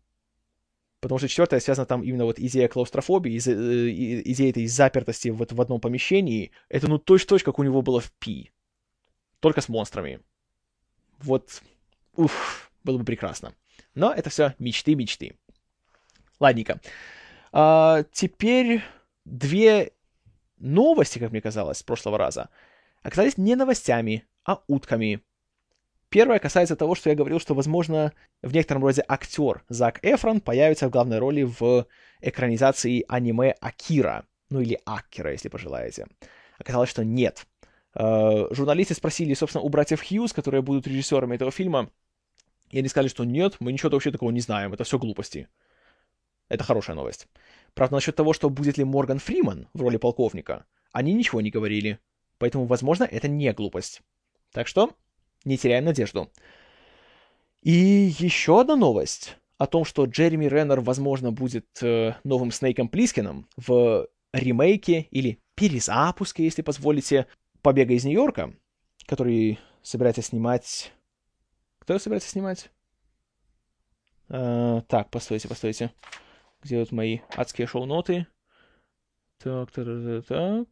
[0.99, 5.61] Потому что четвертое связано там именно вот идея клаустрофобии, э, идея этой запертости вот в
[5.61, 6.51] одном помещении.
[6.67, 8.51] Это ну точь-точь, как у него было в Пи.
[9.39, 10.19] Только с монстрами.
[11.19, 11.61] Вот,
[12.15, 13.53] уф, было бы прекрасно.
[13.95, 15.38] Но это все мечты-мечты.
[16.39, 16.79] Ладненько.
[17.51, 18.81] А, теперь
[19.25, 19.91] две
[20.57, 22.49] новости, как мне казалось, с прошлого раза,
[23.01, 25.21] оказались не новостями, а утками.
[26.09, 30.87] Первое касается того, что я говорил, что, возможно, в некотором роде актер Зак Эфрон появится
[30.87, 31.85] в главной роли в
[32.19, 34.25] экранизации аниме Акира.
[34.49, 36.07] Ну или Акира, если пожелаете.
[36.57, 37.45] Оказалось, что нет.
[37.93, 41.91] Э, журналисты спросили, собственно, у братьев Хьюз, которые будут режиссерами этого фильма,
[42.71, 45.47] и они сказали, что нет, мы ничего вообще такого не знаем, это все глупости.
[46.49, 47.27] Это хорошая новость.
[47.73, 51.99] Правда, насчет того, что будет ли Морган Фриман в роли полковника, они ничего не говорили.
[52.39, 54.01] Поэтому, возможно, это не глупость.
[54.51, 54.95] Так что
[55.45, 56.31] не теряем надежду.
[57.61, 57.71] И
[58.17, 64.07] еще одна новость о том, что Джереми Реннер, возможно, будет э, новым Снейком Плискином в
[64.33, 67.27] ремейке или перезапуске, если позволите,
[67.61, 68.53] «Побега из Нью-Йорка»,
[69.05, 70.93] который собирается снимать...
[71.79, 72.71] Кто собирается снимать?
[74.29, 75.91] Э, так, постойте, постойте.
[76.61, 78.27] Где вот мои адские шоу-ноты?
[79.41, 80.67] Так, так, так, так.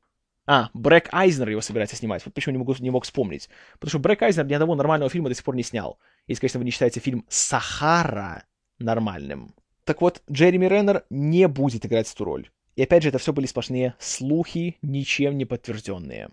[0.45, 2.23] А, Брэк Айзнер его собирается снимать.
[2.25, 3.49] Вот почему не, могу, не мог вспомнить.
[3.73, 5.99] Потому что Брэк Айзнер ни одного нормального фильма до сих пор не снял.
[6.25, 8.45] Если, конечно, вы не считаете фильм «Сахара»
[8.79, 9.53] нормальным.
[9.83, 12.49] Так вот, Джереми Реннер не будет играть эту роль.
[12.75, 16.29] И опять же, это все были сплошные слухи, ничем не подтвержденные.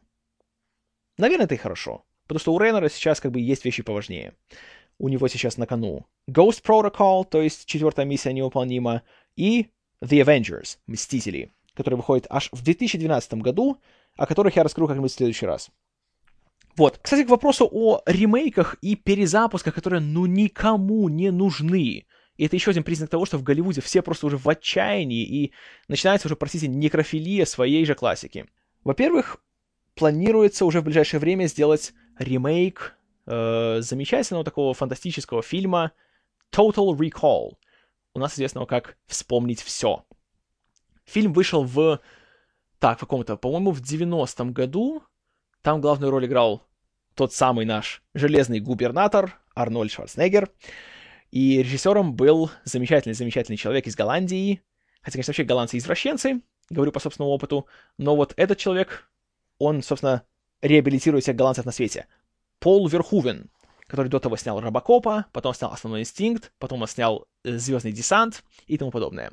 [1.18, 2.04] Наверное, это и хорошо.
[2.24, 4.34] Потому что у Реннера сейчас как бы есть вещи поважнее.
[4.98, 9.02] У него сейчас на кону Ghost Protocol, то есть четвертая миссия невыполнима,
[9.37, 9.68] и
[10.03, 13.81] The Avengers, Мстители, который выходит аж в 2012 году,
[14.16, 15.70] о которых я расскажу как-нибудь в следующий раз.
[16.77, 16.99] Вот.
[17.03, 22.07] Кстати, к вопросу о ремейках и перезапусках, которые ну никому не нужны.
[22.37, 25.53] И это еще один признак того, что в Голливуде все просто уже в отчаянии, и
[25.87, 28.47] начинается уже, простите, некрофилия своей же классики.
[28.83, 29.38] Во-первых,
[29.94, 35.92] планируется уже в ближайшее время сделать ремейк э, замечательного такого фантастического фильма
[36.53, 37.53] Total Recall.
[38.14, 40.05] У нас известного как «Вспомнить все».
[41.05, 42.00] Фильм вышел в
[42.79, 45.03] так, в каком-то, по-моему, в 90-м году.
[45.62, 46.64] Там главную роль играл
[47.14, 50.48] тот самый наш железный губернатор Арнольд Шварценеггер.
[51.33, 54.62] И режиссером был замечательный-замечательный человек из Голландии.
[55.00, 57.66] Хотя, конечно, вообще голландцы извращенцы, говорю по собственному опыту.
[57.98, 59.11] Но вот этот человек,
[59.59, 60.22] он, собственно,
[60.62, 62.07] реабилитирует всех голландцев на свете.
[62.61, 63.50] Пол Верхувен,
[63.94, 68.42] который до того снял Робокопа, потом снял Основной инстинкт, потом он снял э, Звездный десант
[68.66, 69.30] и тому подобное.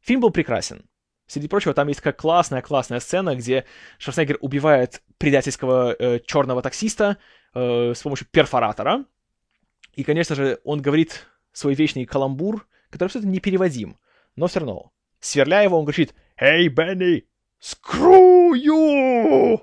[0.00, 0.84] Фильм был прекрасен.
[1.26, 3.64] Среди прочего, там есть такая классная-классная сцена, где
[3.98, 7.18] Шварценеггер убивает предательского э, черного таксиста
[7.54, 9.04] э, с помощью перфоратора.
[9.94, 13.96] И, конечно же, он говорит свой вечный каламбур, который абсолютно непереводим.
[14.34, 17.24] Но все равно, сверляя его, он говорит «Hey, Бенни,
[18.56, 19.60] you!»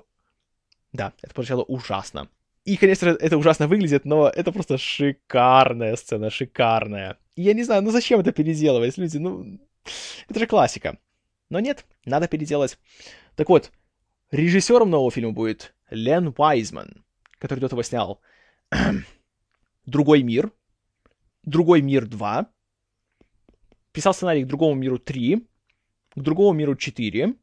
[0.92, 2.28] Да, это прозвучало ужасно.
[2.68, 7.16] И, конечно это ужасно выглядит, но это просто шикарная сцена, шикарная.
[7.34, 9.58] И я не знаю, ну зачем это переделывать, люди, ну...
[10.28, 10.98] Это же классика.
[11.48, 12.78] Но нет, надо переделать.
[13.36, 13.72] Так вот,
[14.30, 17.06] режиссером нового фильма будет Лен Уайзман,
[17.38, 18.20] который до этого снял
[19.86, 20.52] «Другой мир»,
[21.44, 22.46] «Другой мир 2»,
[23.92, 25.42] писал сценарий к «Другому миру 3»,
[26.16, 27.34] к «Другому миру 4»,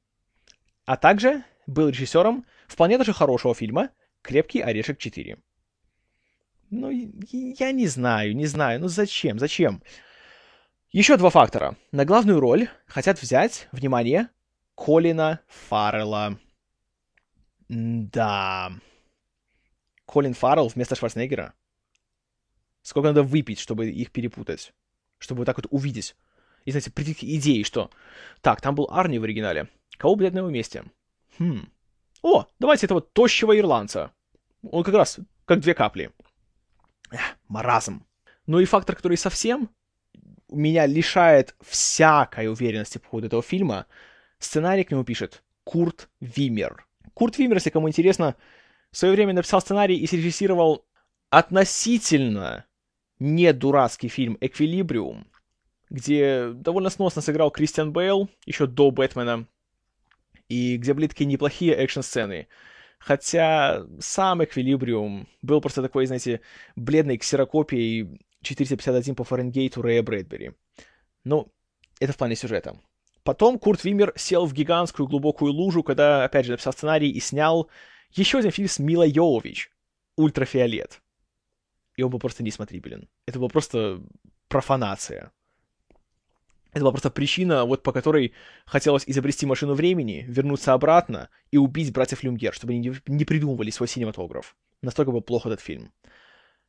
[0.86, 3.90] а также был режиссером вполне даже хорошего фильма
[4.26, 5.38] «Крепкий орешек 4».
[6.72, 9.84] Ну, я не знаю, не знаю, ну зачем, зачем?
[10.92, 11.78] Еще два фактора.
[11.92, 14.30] На главную роль хотят взять, внимание,
[14.76, 16.40] Колина Фаррелла.
[17.70, 18.72] Да.
[20.08, 21.54] Колин Фаррелл вместо Шварценеггера.
[22.82, 24.74] Сколько надо выпить, чтобы их перепутать?
[25.20, 26.16] Чтобы вот так вот увидеть.
[26.66, 27.92] И, знаете, прийти к идее, что...
[28.42, 29.70] Так, там был Арни в оригинале.
[29.98, 30.84] Кого взять на его месте?
[31.38, 31.70] Хм.
[32.26, 34.12] О, давайте этого тощего ирландца.
[34.64, 36.10] Он как раз как две капли.
[37.12, 38.04] Эх, маразм.
[38.48, 39.70] Ну и фактор, который совсем
[40.50, 43.86] меня лишает всякой уверенности по поводу этого фильма,
[44.40, 46.88] сценарий к нему пишет Курт Вимер.
[47.14, 48.36] Курт Вимер, если кому интересно,
[48.90, 50.84] в свое время написал сценарий и срежиссировал
[51.30, 52.66] относительно
[53.20, 55.28] не дурацкий фильм «Эквилибриум»,
[55.92, 59.46] где довольно сносно сыграл Кристиан Бейл еще до Бэтмена,
[60.50, 62.48] и где были такие неплохие экшн-сцены.
[63.00, 66.42] Хотя сам Эквилибриум был просто такой, знаете,
[66.76, 70.54] бледной ксерокопией 451 по Фаренгейту Рэя Брэдбери.
[71.24, 71.52] Ну,
[72.00, 72.80] это в плане сюжета.
[73.24, 77.70] Потом Курт Вимер сел в гигантскую глубокую лужу, когда, опять же, написал сценарий и снял
[78.12, 79.72] еще один фильм с Милой Йовович
[80.16, 81.02] «Ультрафиолет».
[81.96, 83.10] И он был просто несмотрибелен.
[83.26, 84.04] Это была просто
[84.48, 85.32] профанация.
[86.76, 88.34] Это была просто причина, вот по которой
[88.66, 93.88] хотелось изобрести машину времени, вернуться обратно и убить братьев Люмьер, чтобы они не придумывали свой
[93.88, 94.58] синематограф.
[94.82, 95.94] Настолько был плох этот фильм.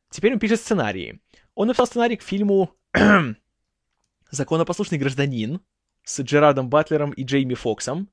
[0.09, 1.19] Теперь он пишет сценарии.
[1.55, 2.73] Он написал сценарий к фильму
[4.31, 5.59] «Законопослушный гражданин»
[6.05, 8.09] с Джерардом Батлером и Джейми Фоксом.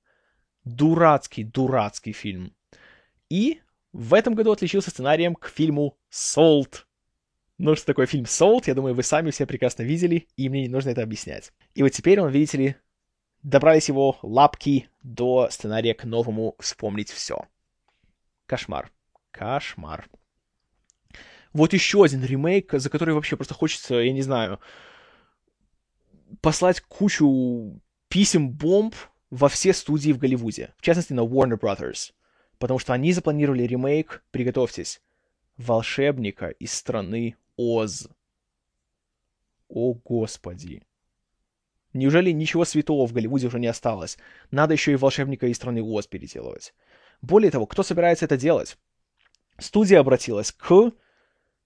[0.64, 2.57] Дурацкий, дурацкий фильм.
[3.30, 3.61] И
[3.92, 6.88] в этом году отличился сценарием к фильму «Солт».
[7.59, 10.69] Ну, что такое фильм «Солт», я думаю, вы сами все прекрасно видели, и мне не
[10.69, 11.53] нужно это объяснять.
[11.75, 12.77] И вот теперь он, видите ли,
[13.43, 17.47] добрались его лапки до сценария к новому «Вспомнить все».
[18.47, 18.90] Кошмар.
[19.31, 20.09] Кошмар.
[21.53, 24.59] Вот еще один ремейк, за который вообще просто хочется, я не знаю,
[26.40, 28.97] послать кучу писем-бомб
[29.31, 30.75] во все студии в Голливуде.
[30.77, 32.12] В частности, на Warner Brothers.
[32.59, 35.01] Потому что они запланировали ремейк, приготовьтесь,
[35.57, 38.09] волшебника из страны Оз.
[39.69, 40.83] О, господи.
[41.93, 44.19] Неужели ничего святого в Голливуде уже не осталось?
[44.51, 46.75] Надо еще и волшебника из страны Оз переделывать.
[47.23, 48.77] Более того, кто собирается это делать?
[49.59, 50.93] Студия обратилась к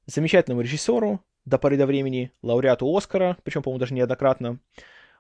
[0.07, 4.61] замечательному режиссеру, до поры до времени, лауреату Оскара, причем, по-моему, даже неоднократно,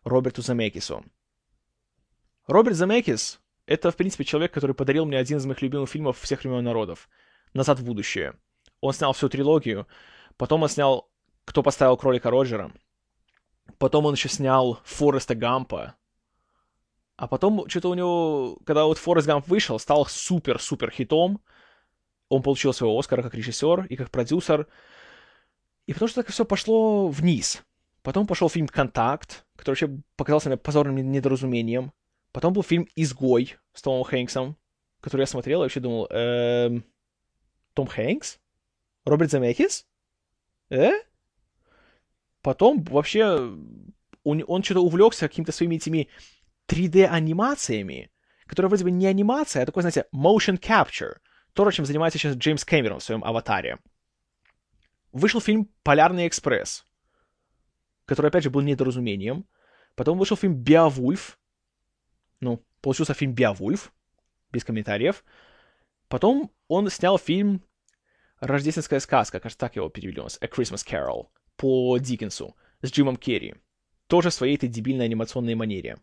[0.04, 1.04] Роберту Замекису.
[2.46, 6.44] Роберт Замекис— это, в принципе, человек, который подарил мне один из моих любимых фильмов всех
[6.44, 7.08] времен народов—
[7.54, 8.34] «Назад в будущее».
[8.80, 9.86] Он снял всю трилогию,
[10.38, 11.10] потом он снял
[11.44, 12.72] «Кто поставил кролика Роджера»,
[13.76, 15.94] потом он еще снял «Фореста Гампа»,
[17.16, 21.42] а потом что-то у него, когда вот Форест Гамп вышел, стал супер-супер хитом—
[22.28, 24.66] он получил своего Оскара как режиссер и как продюсер.
[25.86, 27.62] И потому что так все пошло вниз.
[28.02, 31.92] Потом пошел фильм «Контакт», который вообще показался мне позорным недоразумением.
[32.32, 34.56] Потом был фильм «Изгой» с Томом Хэнксом,
[35.00, 36.84] который я смотрел и вообще думал, эм,
[37.74, 38.38] Том Хэнкс?
[39.04, 39.86] Роберт Замекис?
[40.70, 40.92] Э?
[42.42, 43.56] Потом вообще
[44.22, 46.08] он, он что-то увлекся какими-то своими этими
[46.68, 48.10] 3D-анимациями,
[48.46, 51.16] которые вроде бы не анимация, а такой, знаете, motion capture
[51.52, 53.78] то, чем занимается сейчас Джеймс Кэмерон в своем «Аватаре».
[55.10, 56.84] Вышел фильм «Полярный экспресс»,
[58.04, 59.44] который, опять же, был недоразумением.
[59.96, 61.38] Потом вышел фильм «Беовульф».
[62.40, 63.92] Ну, получился фильм «Беовульф»,
[64.52, 65.24] без комментариев.
[66.08, 67.62] Потом он снял фильм
[68.40, 73.16] «Рождественская сказка», кажется, так его перевели у нас, «A Christmas Carol» по Диккенсу с Джимом
[73.16, 73.54] Керри.
[74.06, 75.98] Тоже своей этой дебильной анимационной манере.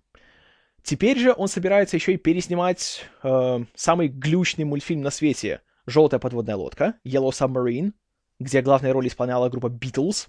[0.84, 6.56] Теперь же он собирается еще и переснимать э, самый глючный мультфильм на свете «Желтая подводная
[6.56, 7.93] лодка» Yellow Submarine,
[8.39, 10.28] где главную роль исполняла группа Beatles.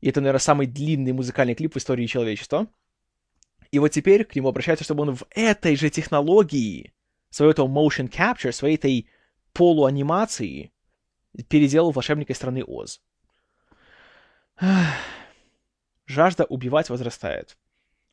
[0.00, 2.68] И это, наверное, самый длинный музыкальный клип в истории человечества.
[3.72, 6.92] И вот теперь к нему обращаются, чтобы он в этой же технологии,
[7.30, 9.08] своей этого motion capture, своей этой
[9.52, 10.70] полуанимации
[11.42, 13.00] переделал волшебника из страны Оз.
[16.06, 17.56] Жажда убивать возрастает.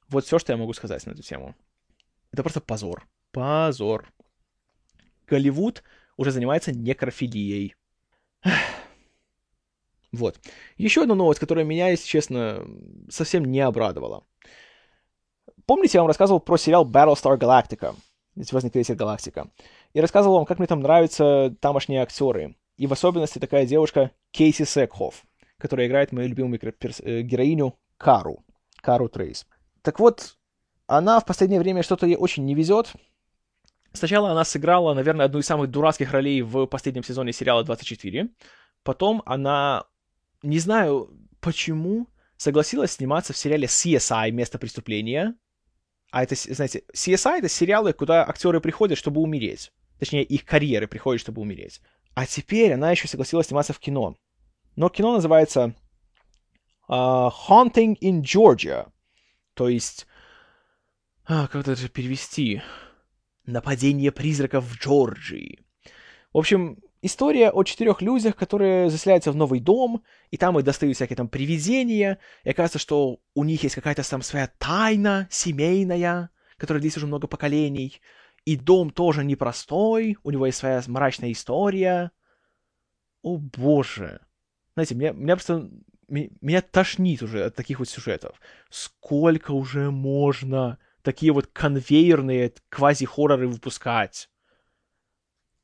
[0.10, 1.56] Вот все, что я могу сказать на эту тему.
[2.32, 3.08] Это просто позор.
[3.32, 4.12] Позор.
[5.28, 5.84] Голливуд
[6.18, 7.76] уже занимается некрофилией.
[10.12, 10.40] Вот.
[10.78, 12.68] Еще одна новость, которая меня, если честно,
[13.10, 14.24] совсем не обрадовала.
[15.66, 17.96] Помните, я вам рассказывал про сериал Battlestar Galactica?
[18.36, 19.50] Звездный крейсер Галактика.
[19.94, 22.56] И рассказывал вам, как мне там нравятся тамошние актеры.
[22.78, 25.24] И в особенности такая девушка Кейси Секхоф,
[25.58, 28.44] которая играет мою любимую э, героиню Кару.
[28.82, 29.46] Кару Трейс.
[29.82, 30.38] Так вот,
[30.88, 32.94] она в последнее время что-то ей очень не везет.
[33.94, 38.30] Сначала она сыграла, наверное, одну из самых дурацких ролей в последнем сезоне сериала 24.
[38.84, 39.86] Потом она,
[40.42, 45.36] не знаю почему, согласилась сниматься в сериале CSI «Место преступления».
[46.12, 49.72] А это, знаете, CSI— это сериалы, куда актеры приходят, чтобы умереть.
[50.00, 51.82] Точнее, их карьеры приходят, чтобы умереть.
[52.14, 54.18] А теперь она еще согласилась сниматься в кино.
[54.76, 55.76] Но кино называется
[56.90, 58.92] uh, Haunting in Georgia.
[59.54, 60.08] То есть
[61.26, 62.62] а, как это же перевести?
[63.46, 65.66] Нападение призраков в Джорджии.
[66.34, 70.98] В общем, история о четырех людях, которые заселяются в новый дом, и там их достают
[70.98, 76.82] всякие там привидения, и оказывается, что у них есть какая-то там своя тайна семейная, которая
[76.82, 78.02] длится уже много поколений,
[78.46, 82.12] и дом тоже непростой, у него есть своя мрачная история.
[83.22, 84.22] О боже.
[84.76, 85.70] Знаете, меня, меня просто...
[86.10, 88.40] Меня тошнит уже от таких вот сюжетов.
[88.70, 94.30] Сколько уже можно такие вот конвейерные квази-хорроры выпускать?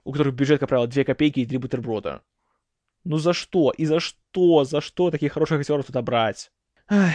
[0.10, 2.24] у которых бюджет, как правило, 2 копейки и 3 бутерброда.
[3.04, 3.72] Ну за что?
[3.72, 4.64] И за что?
[4.64, 6.52] За что таких хороших актеров туда брать?
[6.88, 7.14] Ах.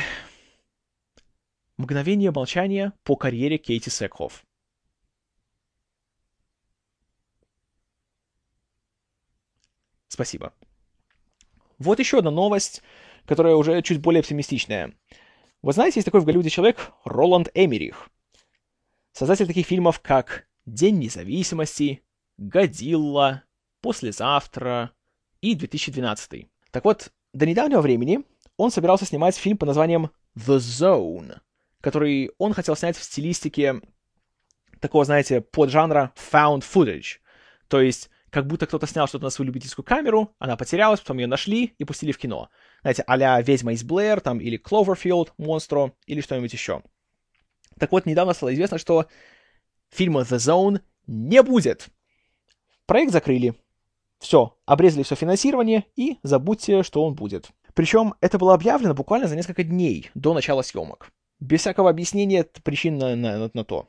[1.77, 4.45] Мгновение молчания по карьере Кейти Секхофф.
[10.15, 10.53] Спасибо.
[11.81, 12.83] Вот еще одна новость,
[13.27, 14.95] которая уже чуть более оптимистичная.
[15.61, 18.11] Вы знаете, есть такой в Голливуде человек Роланд Эмерих.
[19.11, 22.05] Создатель таких фильмов, как «День независимости»,
[22.39, 23.43] «Годилла»,
[23.81, 24.93] «Послезавтра»
[25.41, 26.47] и 2012.
[26.71, 28.23] Так вот, до недавнего времени
[28.57, 31.41] он собирался снимать фильм под названием «The Zone»,
[31.81, 33.81] который он хотел снять в стилистике
[34.79, 37.19] такого, знаете, поджанра found footage.
[37.67, 41.29] То есть, как будто кто-то снял что-то на свою любительскую камеру, она потерялась, потом ее
[41.29, 42.49] нашли и пустили в кино.
[42.83, 46.83] Знаете, а-ля «Ведьма из Блэр» там, или «Cloverfield», «Монстро» или что-нибудь еще.
[47.79, 49.07] Так вот, недавно стало известно, что
[49.91, 51.87] фильма «The Zone» не будет.
[52.87, 53.55] Проект закрыли.
[54.19, 57.51] Все, обрезали все финансирование и забудьте, что он будет.
[57.73, 61.13] Причем это было объявлено буквально за несколько дней до начала съемок.
[61.39, 63.89] Без всякого объяснения причин на, на, на то.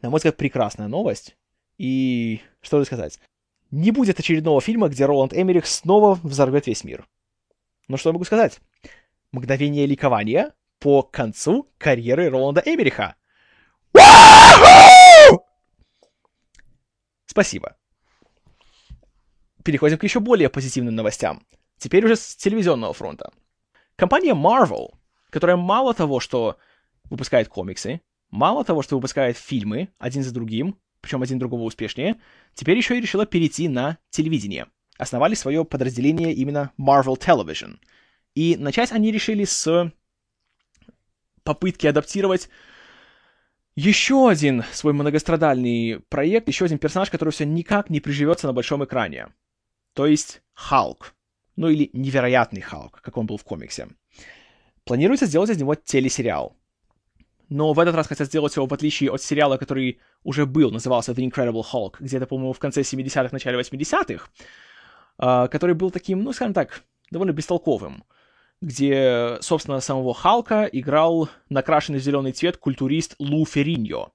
[0.00, 1.36] На мой взгляд, прекрасная новость.
[1.78, 3.18] И что сказать?
[3.70, 7.06] Не будет очередного фильма, где Роланд Эмерих снова взорвет весь мир.
[7.88, 8.60] Но что я могу сказать?
[9.32, 13.16] Мгновение ликования по концу карьеры Роланда Эмериха.
[17.26, 17.76] Спасибо.
[19.62, 21.46] Переходим к еще более позитивным новостям.
[21.76, 23.32] Теперь уже с телевизионного фронта.
[23.96, 24.94] Компания Marvel,
[25.30, 26.56] которая мало того, что
[27.10, 28.00] выпускает комиксы,
[28.30, 32.16] мало того, что выпускает фильмы один за другим, причем один другого успешнее,
[32.54, 34.66] теперь еще и решила перейти на телевидение.
[34.98, 37.78] Основали свое подразделение именно Marvel Television.
[38.34, 39.92] И начать они решили с
[41.44, 42.48] попытки адаптировать
[43.76, 48.84] еще один свой многострадальный проект, еще один персонаж, который все никак не приживется на большом
[48.84, 49.28] экране.
[49.92, 51.14] То есть Халк.
[51.54, 53.86] Ну или невероятный Халк, как он был в комиксе.
[54.82, 56.56] Планируется сделать из него телесериал.
[57.48, 61.12] Но в этот раз хотят сделать его в отличие от сериала, который уже был, назывался
[61.12, 64.28] The Incredible Hulk, где-то, по-моему, в конце 70-х, начале 80-х,
[65.18, 68.04] а, который был таким, ну, скажем так, довольно бестолковым
[68.60, 74.12] где, собственно, самого Халка играл накрашенный в зеленый цвет культурист Лу Ферриньо.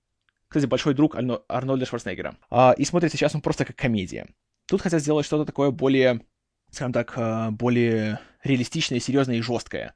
[0.48, 2.36] Кстати, большой друг Арно- Арнольда Шварценеггера.
[2.50, 4.28] А, и смотрится сейчас он просто как комедия.
[4.68, 6.22] Тут хотят сделать что-то такое более,
[6.72, 9.94] скажем так, а, более реалистичное, серьезное и жесткое.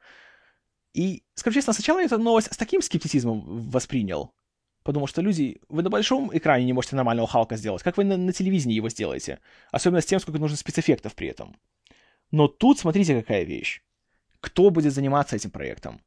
[0.95, 4.31] И, скажу честно, сначала я эту новость с таким скептицизмом воспринял.
[4.83, 7.83] Потому что люди, вы на большом экране не можете нормального Халка сделать.
[7.83, 9.39] Как вы на, на телевидении его сделаете?
[9.71, 11.57] Особенно с тем, сколько нужно спецэффектов при этом.
[12.31, 13.81] Но тут смотрите, какая вещь
[14.45, 16.01] кто будет заниматься этим проектом.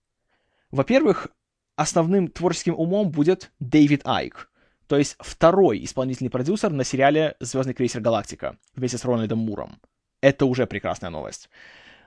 [0.70, 1.26] Во-первых,
[1.74, 4.48] основным творческим умом будет Дэвид Айк,
[4.86, 9.80] то есть второй исполнительный продюсер на сериале «Звездный крейсер Галактика» вместе с Рональдом Муром.
[10.20, 11.50] Это уже прекрасная новость.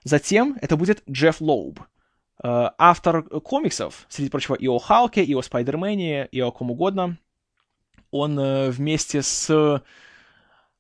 [0.05, 1.81] Затем это будет Джефф Лоуб,
[2.43, 7.17] автор комиксов, среди прочего, и о Халке, и о Спайдермене, и о ком угодно.
[8.09, 9.81] Он э, вместе с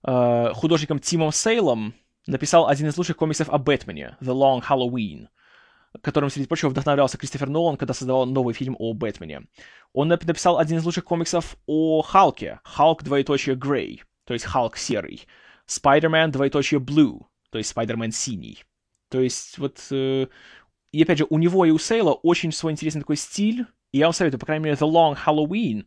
[0.03, 1.93] э, художником Тимом Сейлом
[2.27, 5.27] написал один из лучших комиксов о Бэтмене, The Long Halloween—
[6.01, 9.43] которым, среди прочего, вдохновлялся Кристофер Нолан, когда создавал новый фильм о Бэтмене.
[9.93, 15.27] Он написал один из лучших комиксов о Халке, Халк, двоеточие, Грей, то есть Халк серый,
[15.65, 18.63] Спайдермен, двоеточие, Blue, то есть Спайдермен синий.
[19.09, 19.85] То есть вот...
[19.91, 20.27] Э,
[20.91, 24.05] и опять же, у него и у Сейла очень свой интересный такой стиль, и я
[24.05, 25.85] вам советую, по крайней мере, The Long Halloween,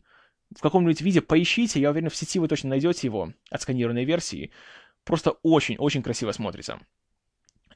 [0.55, 4.51] в каком-нибудь виде поищите, я уверен, в сети вы точно найдете его, отсканированной версии.
[5.03, 6.79] Просто очень-очень красиво смотрится.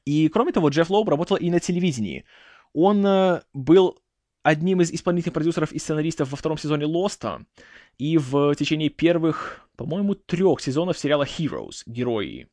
[0.05, 2.25] И, кроме того, Джефф Лоуб работал и на телевидении.
[2.73, 3.99] Он э, был
[4.43, 7.45] одним из исполнительных продюсеров и сценаристов во втором сезоне Лоста
[7.97, 12.47] и в течение первых, по-моему, трех сезонов сериала Heroes, Герои.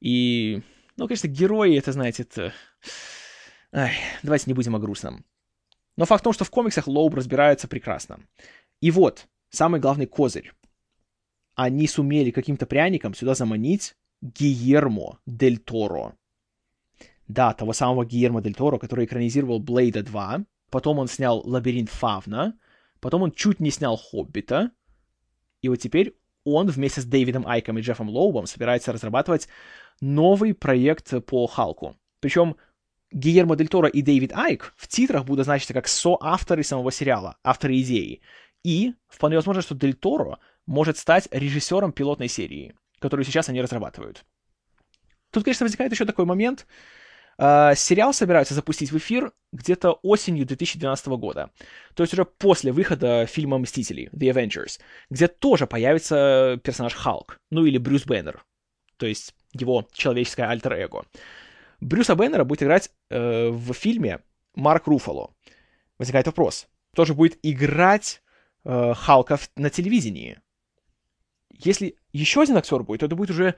[0.00, 0.62] И,
[0.96, 2.52] ну, конечно, герои, это, знаете, это...
[3.76, 5.24] Ай, давайте не будем о грустном.
[5.96, 8.20] Но факт в том, что в комиксах Лоуб разбирается прекрасно.
[8.80, 10.52] И вот, самый главный козырь.
[11.56, 16.14] Они сумели каким-то пряником сюда заманить Гиермо Дель Торо.
[17.26, 20.44] Да, того самого Гиермо Дель Торо, который экранизировал Блейда 2.
[20.70, 22.56] Потом он снял Лабиринт Фавна.
[23.00, 24.70] Потом он чуть не снял Хоббита.
[25.62, 29.48] И вот теперь он вместе с Дэвидом Айком и Джеффом Лоубом собирается разрабатывать
[30.00, 31.96] новый проект по Халку.
[32.20, 32.56] Причем
[33.14, 37.80] Гильермо Дель Торо и Дэвид Айк в титрах будут значиться как соавторы самого сериала, авторы
[37.80, 38.20] идеи.
[38.64, 44.24] И вполне возможно, что Дель Торо может стать режиссером пилотной серии, которую сейчас они разрабатывают.
[45.30, 46.66] Тут, конечно, возникает еще такой момент.
[47.36, 51.50] Uh, сериал собираются запустить в эфир где-то осенью 2012 года.
[51.94, 57.64] То есть уже после выхода фильма «Мстители» The Avengers, где тоже появится персонаж Халк, ну
[57.64, 58.44] или Брюс Бэннер,
[58.98, 61.06] то есть его человеческое альтер-эго.
[61.84, 64.20] Брюса Бэннера будет играть э, в фильме
[64.54, 65.34] Марк Руфало.
[65.98, 68.22] Возникает вопрос, кто же будет играть
[68.64, 70.40] э, Халка на телевидении?
[71.50, 73.54] Если еще один актер будет, то это будет уже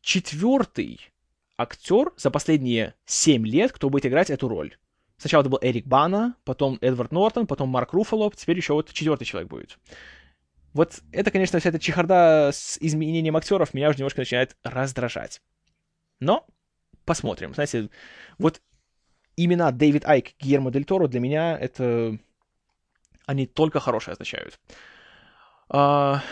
[0.00, 1.00] четвертый
[1.58, 4.76] актер за последние семь лет, кто будет играть эту роль.
[5.18, 9.26] Сначала это был Эрик Бана, потом Эдвард Нортон, потом Марк Руфало, теперь еще вот четвертый
[9.26, 9.78] человек будет.
[10.72, 15.40] Вот это, конечно, вся эта чехарда с изменением актеров меня уже немножко начинает раздражать.
[16.18, 16.46] Но
[17.04, 17.54] посмотрим.
[17.54, 17.90] Знаете,
[18.38, 18.60] вот
[19.36, 22.18] имена Дэвид Айк, Гермо Дель Торо для меня это...
[23.26, 24.60] Они только хорошее означают.
[25.68, 26.22] А...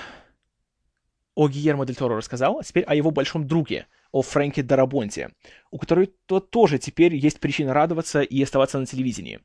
[1.35, 5.31] О Гиермо Дель Торо рассказал, а теперь о его большом друге, о Фрэнке Дарабонте,
[5.71, 9.41] у которого то тоже теперь есть причина радоваться и оставаться на телевидении.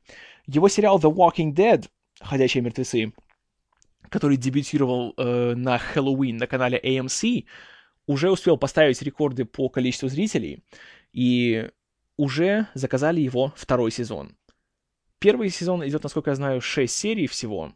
[0.46, 1.88] Его сериал The Walking Dead,
[2.20, 3.14] «Ходячие мертвецы»,
[4.10, 7.46] который дебютировал э, на Хэллоуин на канале AMC,
[8.06, 10.62] уже успел поставить рекорды по количеству зрителей,
[11.18, 11.68] и
[12.16, 14.36] уже заказали его второй сезон.
[15.18, 17.72] Первый сезон идет, насколько я знаю, 6 серий всего,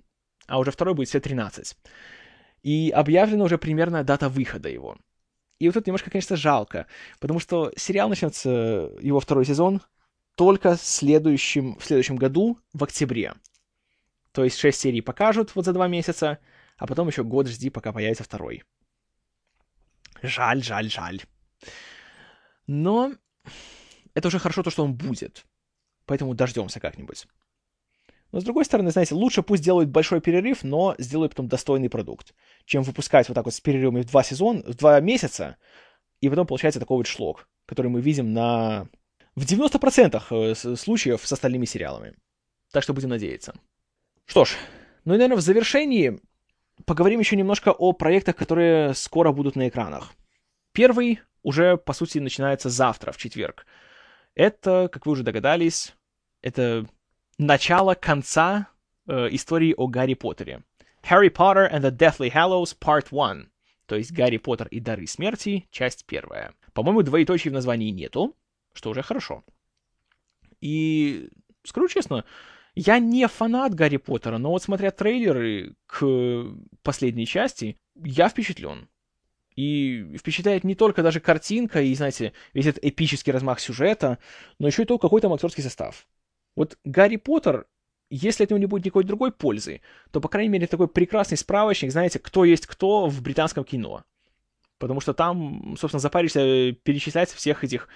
[0.46, 1.76] а уже второй будет все 13.
[2.62, 4.96] И объявлена уже примерная дата выхода его.
[5.58, 6.86] И вот тут немножко, конечно, жалко,
[7.18, 9.80] потому что сериал начнется, его второй сезон,
[10.36, 13.34] только в следующем, в следующем году, в октябре.
[14.30, 16.38] То есть 6 серий покажут вот за два месяца,
[16.78, 18.62] а потом еще год жди, пока появится второй.
[20.22, 21.22] Жаль, жаль, жаль.
[22.68, 23.14] Но
[24.14, 25.44] это уже хорошо то, что он будет.
[26.06, 27.26] Поэтому дождемся как-нибудь.
[28.32, 32.34] Но с другой стороны, знаете, лучше пусть делают большой перерыв, но сделают потом достойный продукт,
[32.64, 35.56] чем выпускать вот так вот с перерывами в два сезона, в два месяца,
[36.20, 38.88] и потом получается такой вот шлок, который мы видим на...
[39.36, 42.14] в 90% э, случаев с остальными сериалами.
[42.72, 43.54] Так что будем надеяться.
[44.24, 44.56] Что ж,
[45.04, 46.18] ну и, наверное, в завершении
[46.86, 50.12] поговорим еще немножко о проектах, которые скоро будут на экранах.
[50.72, 53.66] Первый уже, по сути, начинается завтра, в четверг.
[54.34, 55.94] Это, как вы уже догадались,
[56.40, 56.86] это
[57.38, 58.68] начало конца
[59.06, 60.62] э, истории о Гарри Поттере.
[61.02, 63.50] Harry Potter and the Deathly Hallows Part 1.
[63.86, 66.54] То есть Гарри Поттер и Дары Смерти, часть первая.
[66.72, 68.34] По-моему, двоеточий в названии нету,
[68.72, 69.44] что уже хорошо.
[70.60, 71.28] И,
[71.64, 72.24] скажу честно,
[72.74, 76.46] я не фанат Гарри Поттера, но вот смотря трейлеры к
[76.82, 78.88] последней части, я впечатлен.
[79.56, 84.18] И впечатляет не только даже картинка и, знаете, весь этот эпический размах сюжета,
[84.58, 86.06] но еще и то, какой там актерский состав.
[86.56, 87.66] Вот Гарри Поттер,
[88.10, 89.80] если от него не будет никакой другой пользы,
[90.10, 94.04] то, по крайней мере, такой прекрасный справочник, знаете, кто есть кто в британском кино.
[94.78, 97.88] Потому что там, собственно, запаришься перечислять всех этих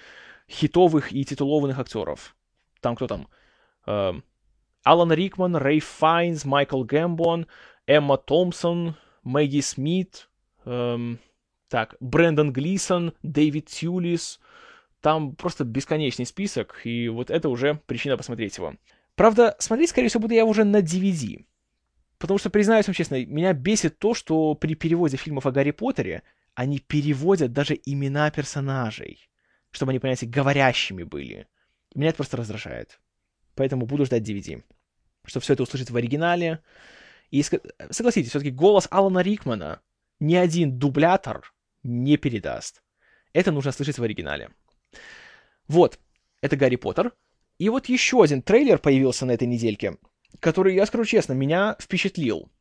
[0.49, 2.35] хитовых и титулованных актеров.
[2.81, 3.27] Там кто там?
[3.85, 4.13] Э,
[4.83, 7.47] Алан Рикман, Рэй Файнс, Майкл Гэмбон,
[7.87, 10.29] Эмма Томпсон, Мэгги Смит,
[10.63, 11.19] эм,
[11.69, 14.39] так, Брэндон Глисон, Дэвид Тюлис,
[15.01, 18.75] там просто бесконечный список, и вот это уже причина посмотреть его.
[19.15, 21.45] Правда, смотреть, скорее всего, буду я уже на DVD.
[22.17, 26.23] Потому что, признаюсь вам честно, меня бесит то, что при переводе фильмов о Гарри Поттере
[26.55, 29.29] они переводят даже имена персонажей,
[29.71, 31.47] чтобы они, понимаете, говорящими были.
[31.93, 32.99] Меня это просто раздражает.
[33.55, 34.63] Поэтому буду ждать DVD.
[35.25, 36.63] Чтобы все это услышать в оригинале.
[37.29, 39.81] И согласитесь, все-таки голос Алана Рикмана
[40.19, 41.53] ни один дублятор
[41.87, 42.83] не передаст.
[43.33, 44.51] Это нужно слышать в оригинале.
[45.67, 45.99] Вот,
[46.41, 47.13] это Гарри Поттер.
[47.57, 49.97] И вот еще один трейлер появился на этой недельке,
[50.39, 52.51] который, я скажу честно, меня впечатлил.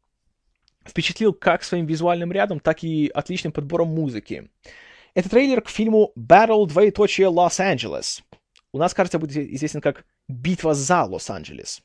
[0.85, 4.51] Впечатлил как своим визуальным рядом, так и отличным подбором музыки.
[5.15, 8.23] Это трейлер к фильму Battle, двоеточие, Лос-Анджелес.
[8.73, 11.83] У нас, кажется, будет известен как «Битва за Лос-Анджелес».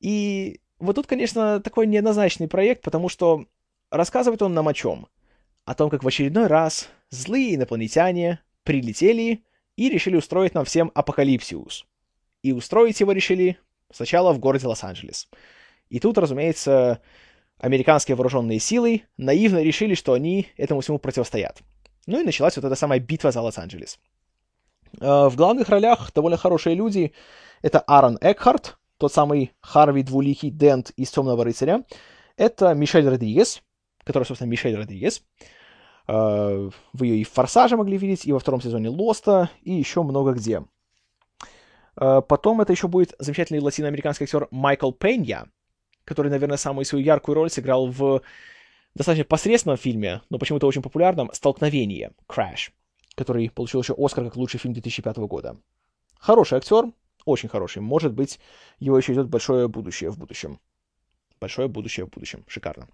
[0.00, 3.46] И вот тут, конечно, такой неоднозначный проект, потому что
[3.90, 5.08] рассказывает он нам о чем?
[5.68, 9.44] О том, как в очередной раз злые инопланетяне прилетели
[9.76, 11.84] и решили устроить нам всем апокалипсиус.
[12.42, 13.58] И устроить его решили
[13.92, 15.28] сначала в городе Лос-Анджелес.
[15.90, 17.02] И тут, разумеется,
[17.58, 21.60] американские вооруженные силы наивно решили, что они этому всему противостоят.
[22.06, 23.98] Ну и началась вот эта самая битва за Лос-Анджелес.
[25.02, 27.12] Э, в главных ролях довольно хорошие люди.
[27.60, 31.84] Это Аарон Экхарт, тот самый Харви Двуликий Дент из «Темного рыцаря».
[32.38, 33.60] Это Мишель Родригес,
[34.02, 35.22] которая, собственно, Мишель Родригес.
[36.08, 40.32] Вы ее и в «Форсаже» могли видеть, и во втором сезоне «Лоста», и еще много
[40.32, 40.64] где.
[41.94, 45.50] Потом это еще будет замечательный латиноамериканский актер Майкл Пенья,
[46.04, 48.22] который, наверное, самую свою яркую роль сыграл в
[48.94, 52.70] достаточно посредственном фильме, но почему-то очень популярном «Столкновение» Crash,
[53.14, 55.60] который получил еще Оскар как лучший фильм 2005 года.
[56.18, 56.90] Хороший актер,
[57.26, 57.82] очень хороший.
[57.82, 58.40] Может быть,
[58.78, 60.58] его еще идет большое будущее в будущем.
[61.38, 62.44] Большое будущее в будущем.
[62.48, 62.88] Шикарно.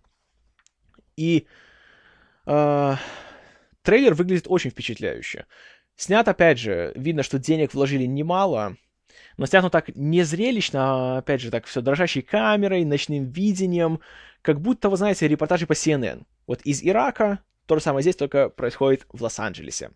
[1.16, 1.46] И
[2.47, 2.97] э,
[3.82, 5.47] трейлер выглядит очень впечатляюще.
[5.97, 8.76] Снят, опять же, видно, что денег вложили немало,
[9.36, 14.01] но снято так незрелищно, а, опять же, так все дрожащей камерой, ночным видением,
[14.42, 16.24] как будто, вы знаете, репортажи по CNN.
[16.47, 19.90] Вот из Ирака то же самое здесь, только происходит в Лос-Анджелесе.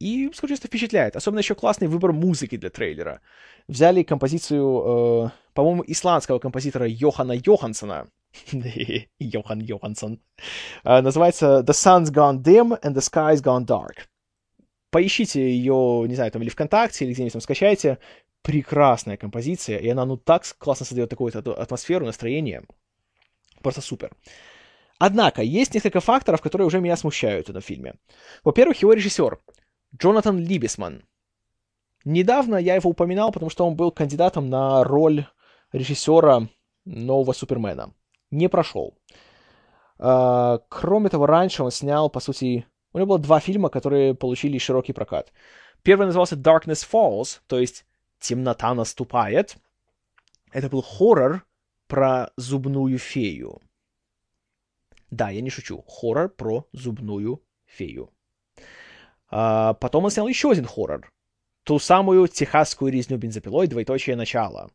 [0.00, 1.14] И, скажу честно, впечатляет.
[1.14, 3.20] Особенно еще классный выбор музыки для трейлера.
[3.68, 8.08] Взяли композицию, э, по-моему, исландского композитора Йохана Йохансона.
[9.18, 10.20] Йохан Йохансон.
[10.84, 14.06] Э, называется The Sun's Gone Dim and the Sky's Gone Dark.
[14.90, 17.98] Поищите ее, не знаю, там или ВКонтакте, или где-нибудь там скачайте.
[18.42, 22.64] Прекрасная композиция, и она, ну, так классно создает такую атмосферу, настроение.
[23.62, 24.10] Просто супер.
[24.98, 27.94] Однако, есть несколько факторов, которые уже меня смущают в этом фильме.
[28.44, 29.38] Во-первых, его режиссер.
[29.96, 31.04] Джонатан Либисман.
[32.04, 35.26] Недавно я его упоминал, потому что он был кандидатом на роль
[35.72, 36.48] режиссера
[36.84, 37.94] нового Супермена.
[38.32, 38.98] Не прошел.
[39.98, 44.58] А, кроме того, раньше он снял, по сути, у него было два фильма, которые получили
[44.58, 45.32] широкий прокат.
[45.82, 47.84] Первый назывался Darkness Falls, то есть
[48.18, 49.56] «Темнота наступает».
[50.50, 51.44] Это был хоррор
[51.86, 53.60] про зубную фею.
[55.10, 55.84] Да, я не шучу.
[55.86, 58.10] Хоррор про зубную фею.
[59.30, 61.12] А, потом он снял еще один хоррор.
[61.64, 64.70] Ту самую техасскую резню бензопилой «Двоеточие начало»,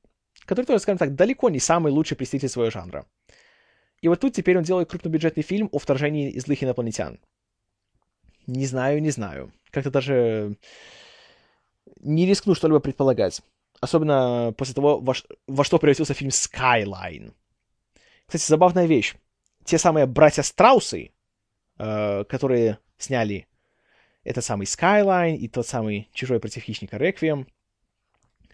[0.45, 3.07] который тоже, скажем так, далеко не самый лучший представитель своего жанра.
[4.07, 7.19] И вот тут теперь он делает крупнобюджетный фильм о вторжении злых инопланетян.
[8.45, 9.51] Не знаю, не знаю.
[9.69, 10.55] Как-то даже
[11.99, 13.41] не рискну что-либо предполагать.
[13.81, 15.13] Особенно после того, во,
[15.47, 17.33] во что превратился фильм Skyline.
[18.27, 19.15] Кстати, забавная вещь.
[19.65, 21.11] Те самые братья Страусы,
[21.77, 23.45] э, которые сняли
[24.23, 27.45] это самый Skyline и тот самый Чужой против хищника Реквием.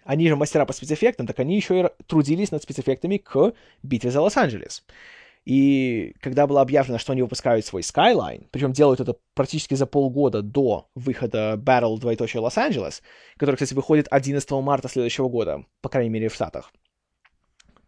[0.04, 4.20] Они же мастера по спецэффектам, так они еще и трудились над спецэффектами к битве за
[4.20, 4.84] Лос-Анджелес.
[5.46, 10.42] И когда было объявлено, что они выпускают свой Skyline, причем делают это практически за полгода
[10.42, 13.02] до выхода Battle двоеточие Лос-Анджелес,
[13.38, 16.72] который, кстати, выходит 11 марта следующего года, по крайней мере, в Штатах,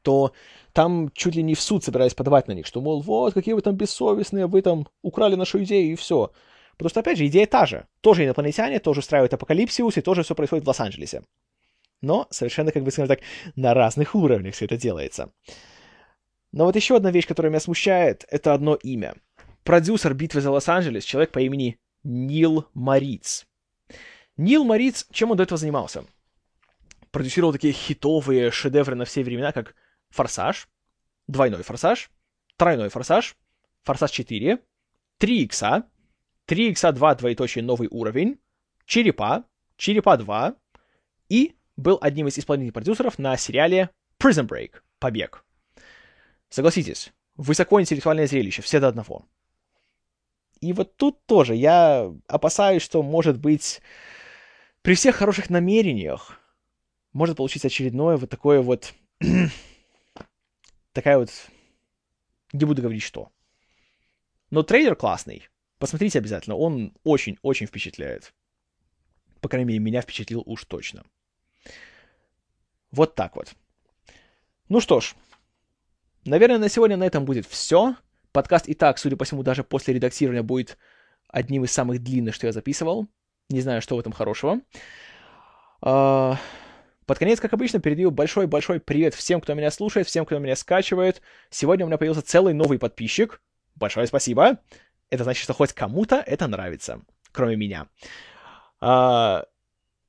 [0.02, 0.34] то
[0.74, 3.62] там чуть ли не в суд собирались подавать на них, что, мол, вот, какие вы
[3.62, 6.32] там бессовестные, вы там украли нашу идею и все.
[6.78, 7.88] Потому что, опять же, идея та же.
[8.02, 11.24] Тоже инопланетяне, тоже устраивают апокалипсис, и тоже все происходит в Лос-Анджелесе.
[12.02, 13.22] Но совершенно, как бы, скажем так,
[13.56, 15.32] на разных уровнях все это делается.
[16.56, 19.16] Но вот еще одна вещь, которая меня смущает, это одно имя.
[19.66, 23.46] Продюсер «Битвы за Лос-Анджелес»— человек по имени Нил Мариц.
[24.38, 26.06] Нил Мариц, чем он до этого занимался?
[27.12, 29.76] Продюсировал такие хитовые шедевры на все времена, как
[30.12, 30.70] «Форсаж»,
[31.28, 32.10] «Двойной форсаж»,
[32.56, 33.36] «Тройной форсаж»,
[33.84, 34.58] «Форсаж 4»,
[35.18, 35.90] «Три икса»,
[36.48, 38.40] 3x2 двоеточие новый уровень,
[38.86, 39.44] Черепа,
[39.76, 40.56] Черепа 2
[41.28, 43.90] и был одним из исполнительных продюсеров на сериале
[44.20, 45.44] Prison Break, Побег.
[46.50, 49.26] Согласитесь, высокоинтеллектуальное зрелище, все до одного.
[50.62, 53.82] И вот тут тоже я опасаюсь, что, может быть,
[54.82, 56.40] при всех хороших намерениях
[57.14, 58.94] может получиться очередное вот такое вот...
[60.94, 61.30] такая вот...
[62.54, 63.32] Не буду говорить что.
[64.50, 65.50] Но трейлер классный.
[65.78, 68.34] Посмотрите обязательно, он очень-очень впечатляет.
[69.42, 71.04] По крайней мере, меня впечатлил уж точно.
[72.92, 73.54] Вот так вот.
[74.70, 75.16] Ну что ж,
[76.26, 77.96] наверное, на сегодня на этом будет все.
[78.32, 80.78] Подкаст и так, судя по всему, даже после редактирования будет
[81.28, 83.08] одним из самых длинных, что я записывал.
[83.50, 84.60] Не знаю, что в этом хорошего.
[85.82, 86.38] А,
[87.06, 91.22] под конец, как обычно, передаю большой-большой привет всем, кто меня слушает, всем, кто меня скачивает.
[91.50, 93.42] Сегодня у меня появился целый новый подписчик.
[93.76, 94.60] Большое спасибо
[95.10, 97.02] это значит, что хоть кому-то это нравится,
[97.32, 97.88] кроме меня.
[98.80, 99.46] А,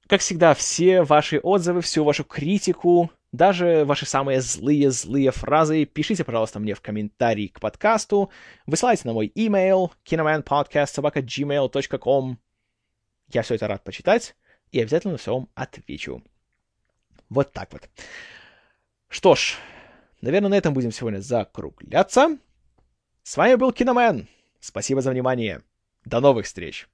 [0.09, 6.59] как всегда, все ваши отзывы, всю вашу критику, даже ваши самые злые-злые фразы пишите, пожалуйста,
[6.61, 8.31] мне в комментарии к подкасту,
[8.67, 12.39] высылайте на мой email kinomanpodcast.gmail.com
[13.29, 14.35] Я все это рад почитать
[14.73, 16.23] и обязательно все вам отвечу.
[17.29, 17.89] Вот так вот.
[19.09, 19.57] Что ж,
[20.21, 22.39] наверное, на этом будем сегодня закругляться.
[23.23, 24.29] С вами был Киномен.
[24.61, 25.63] Спасибо за внимание.
[26.05, 26.87] До новых встреч!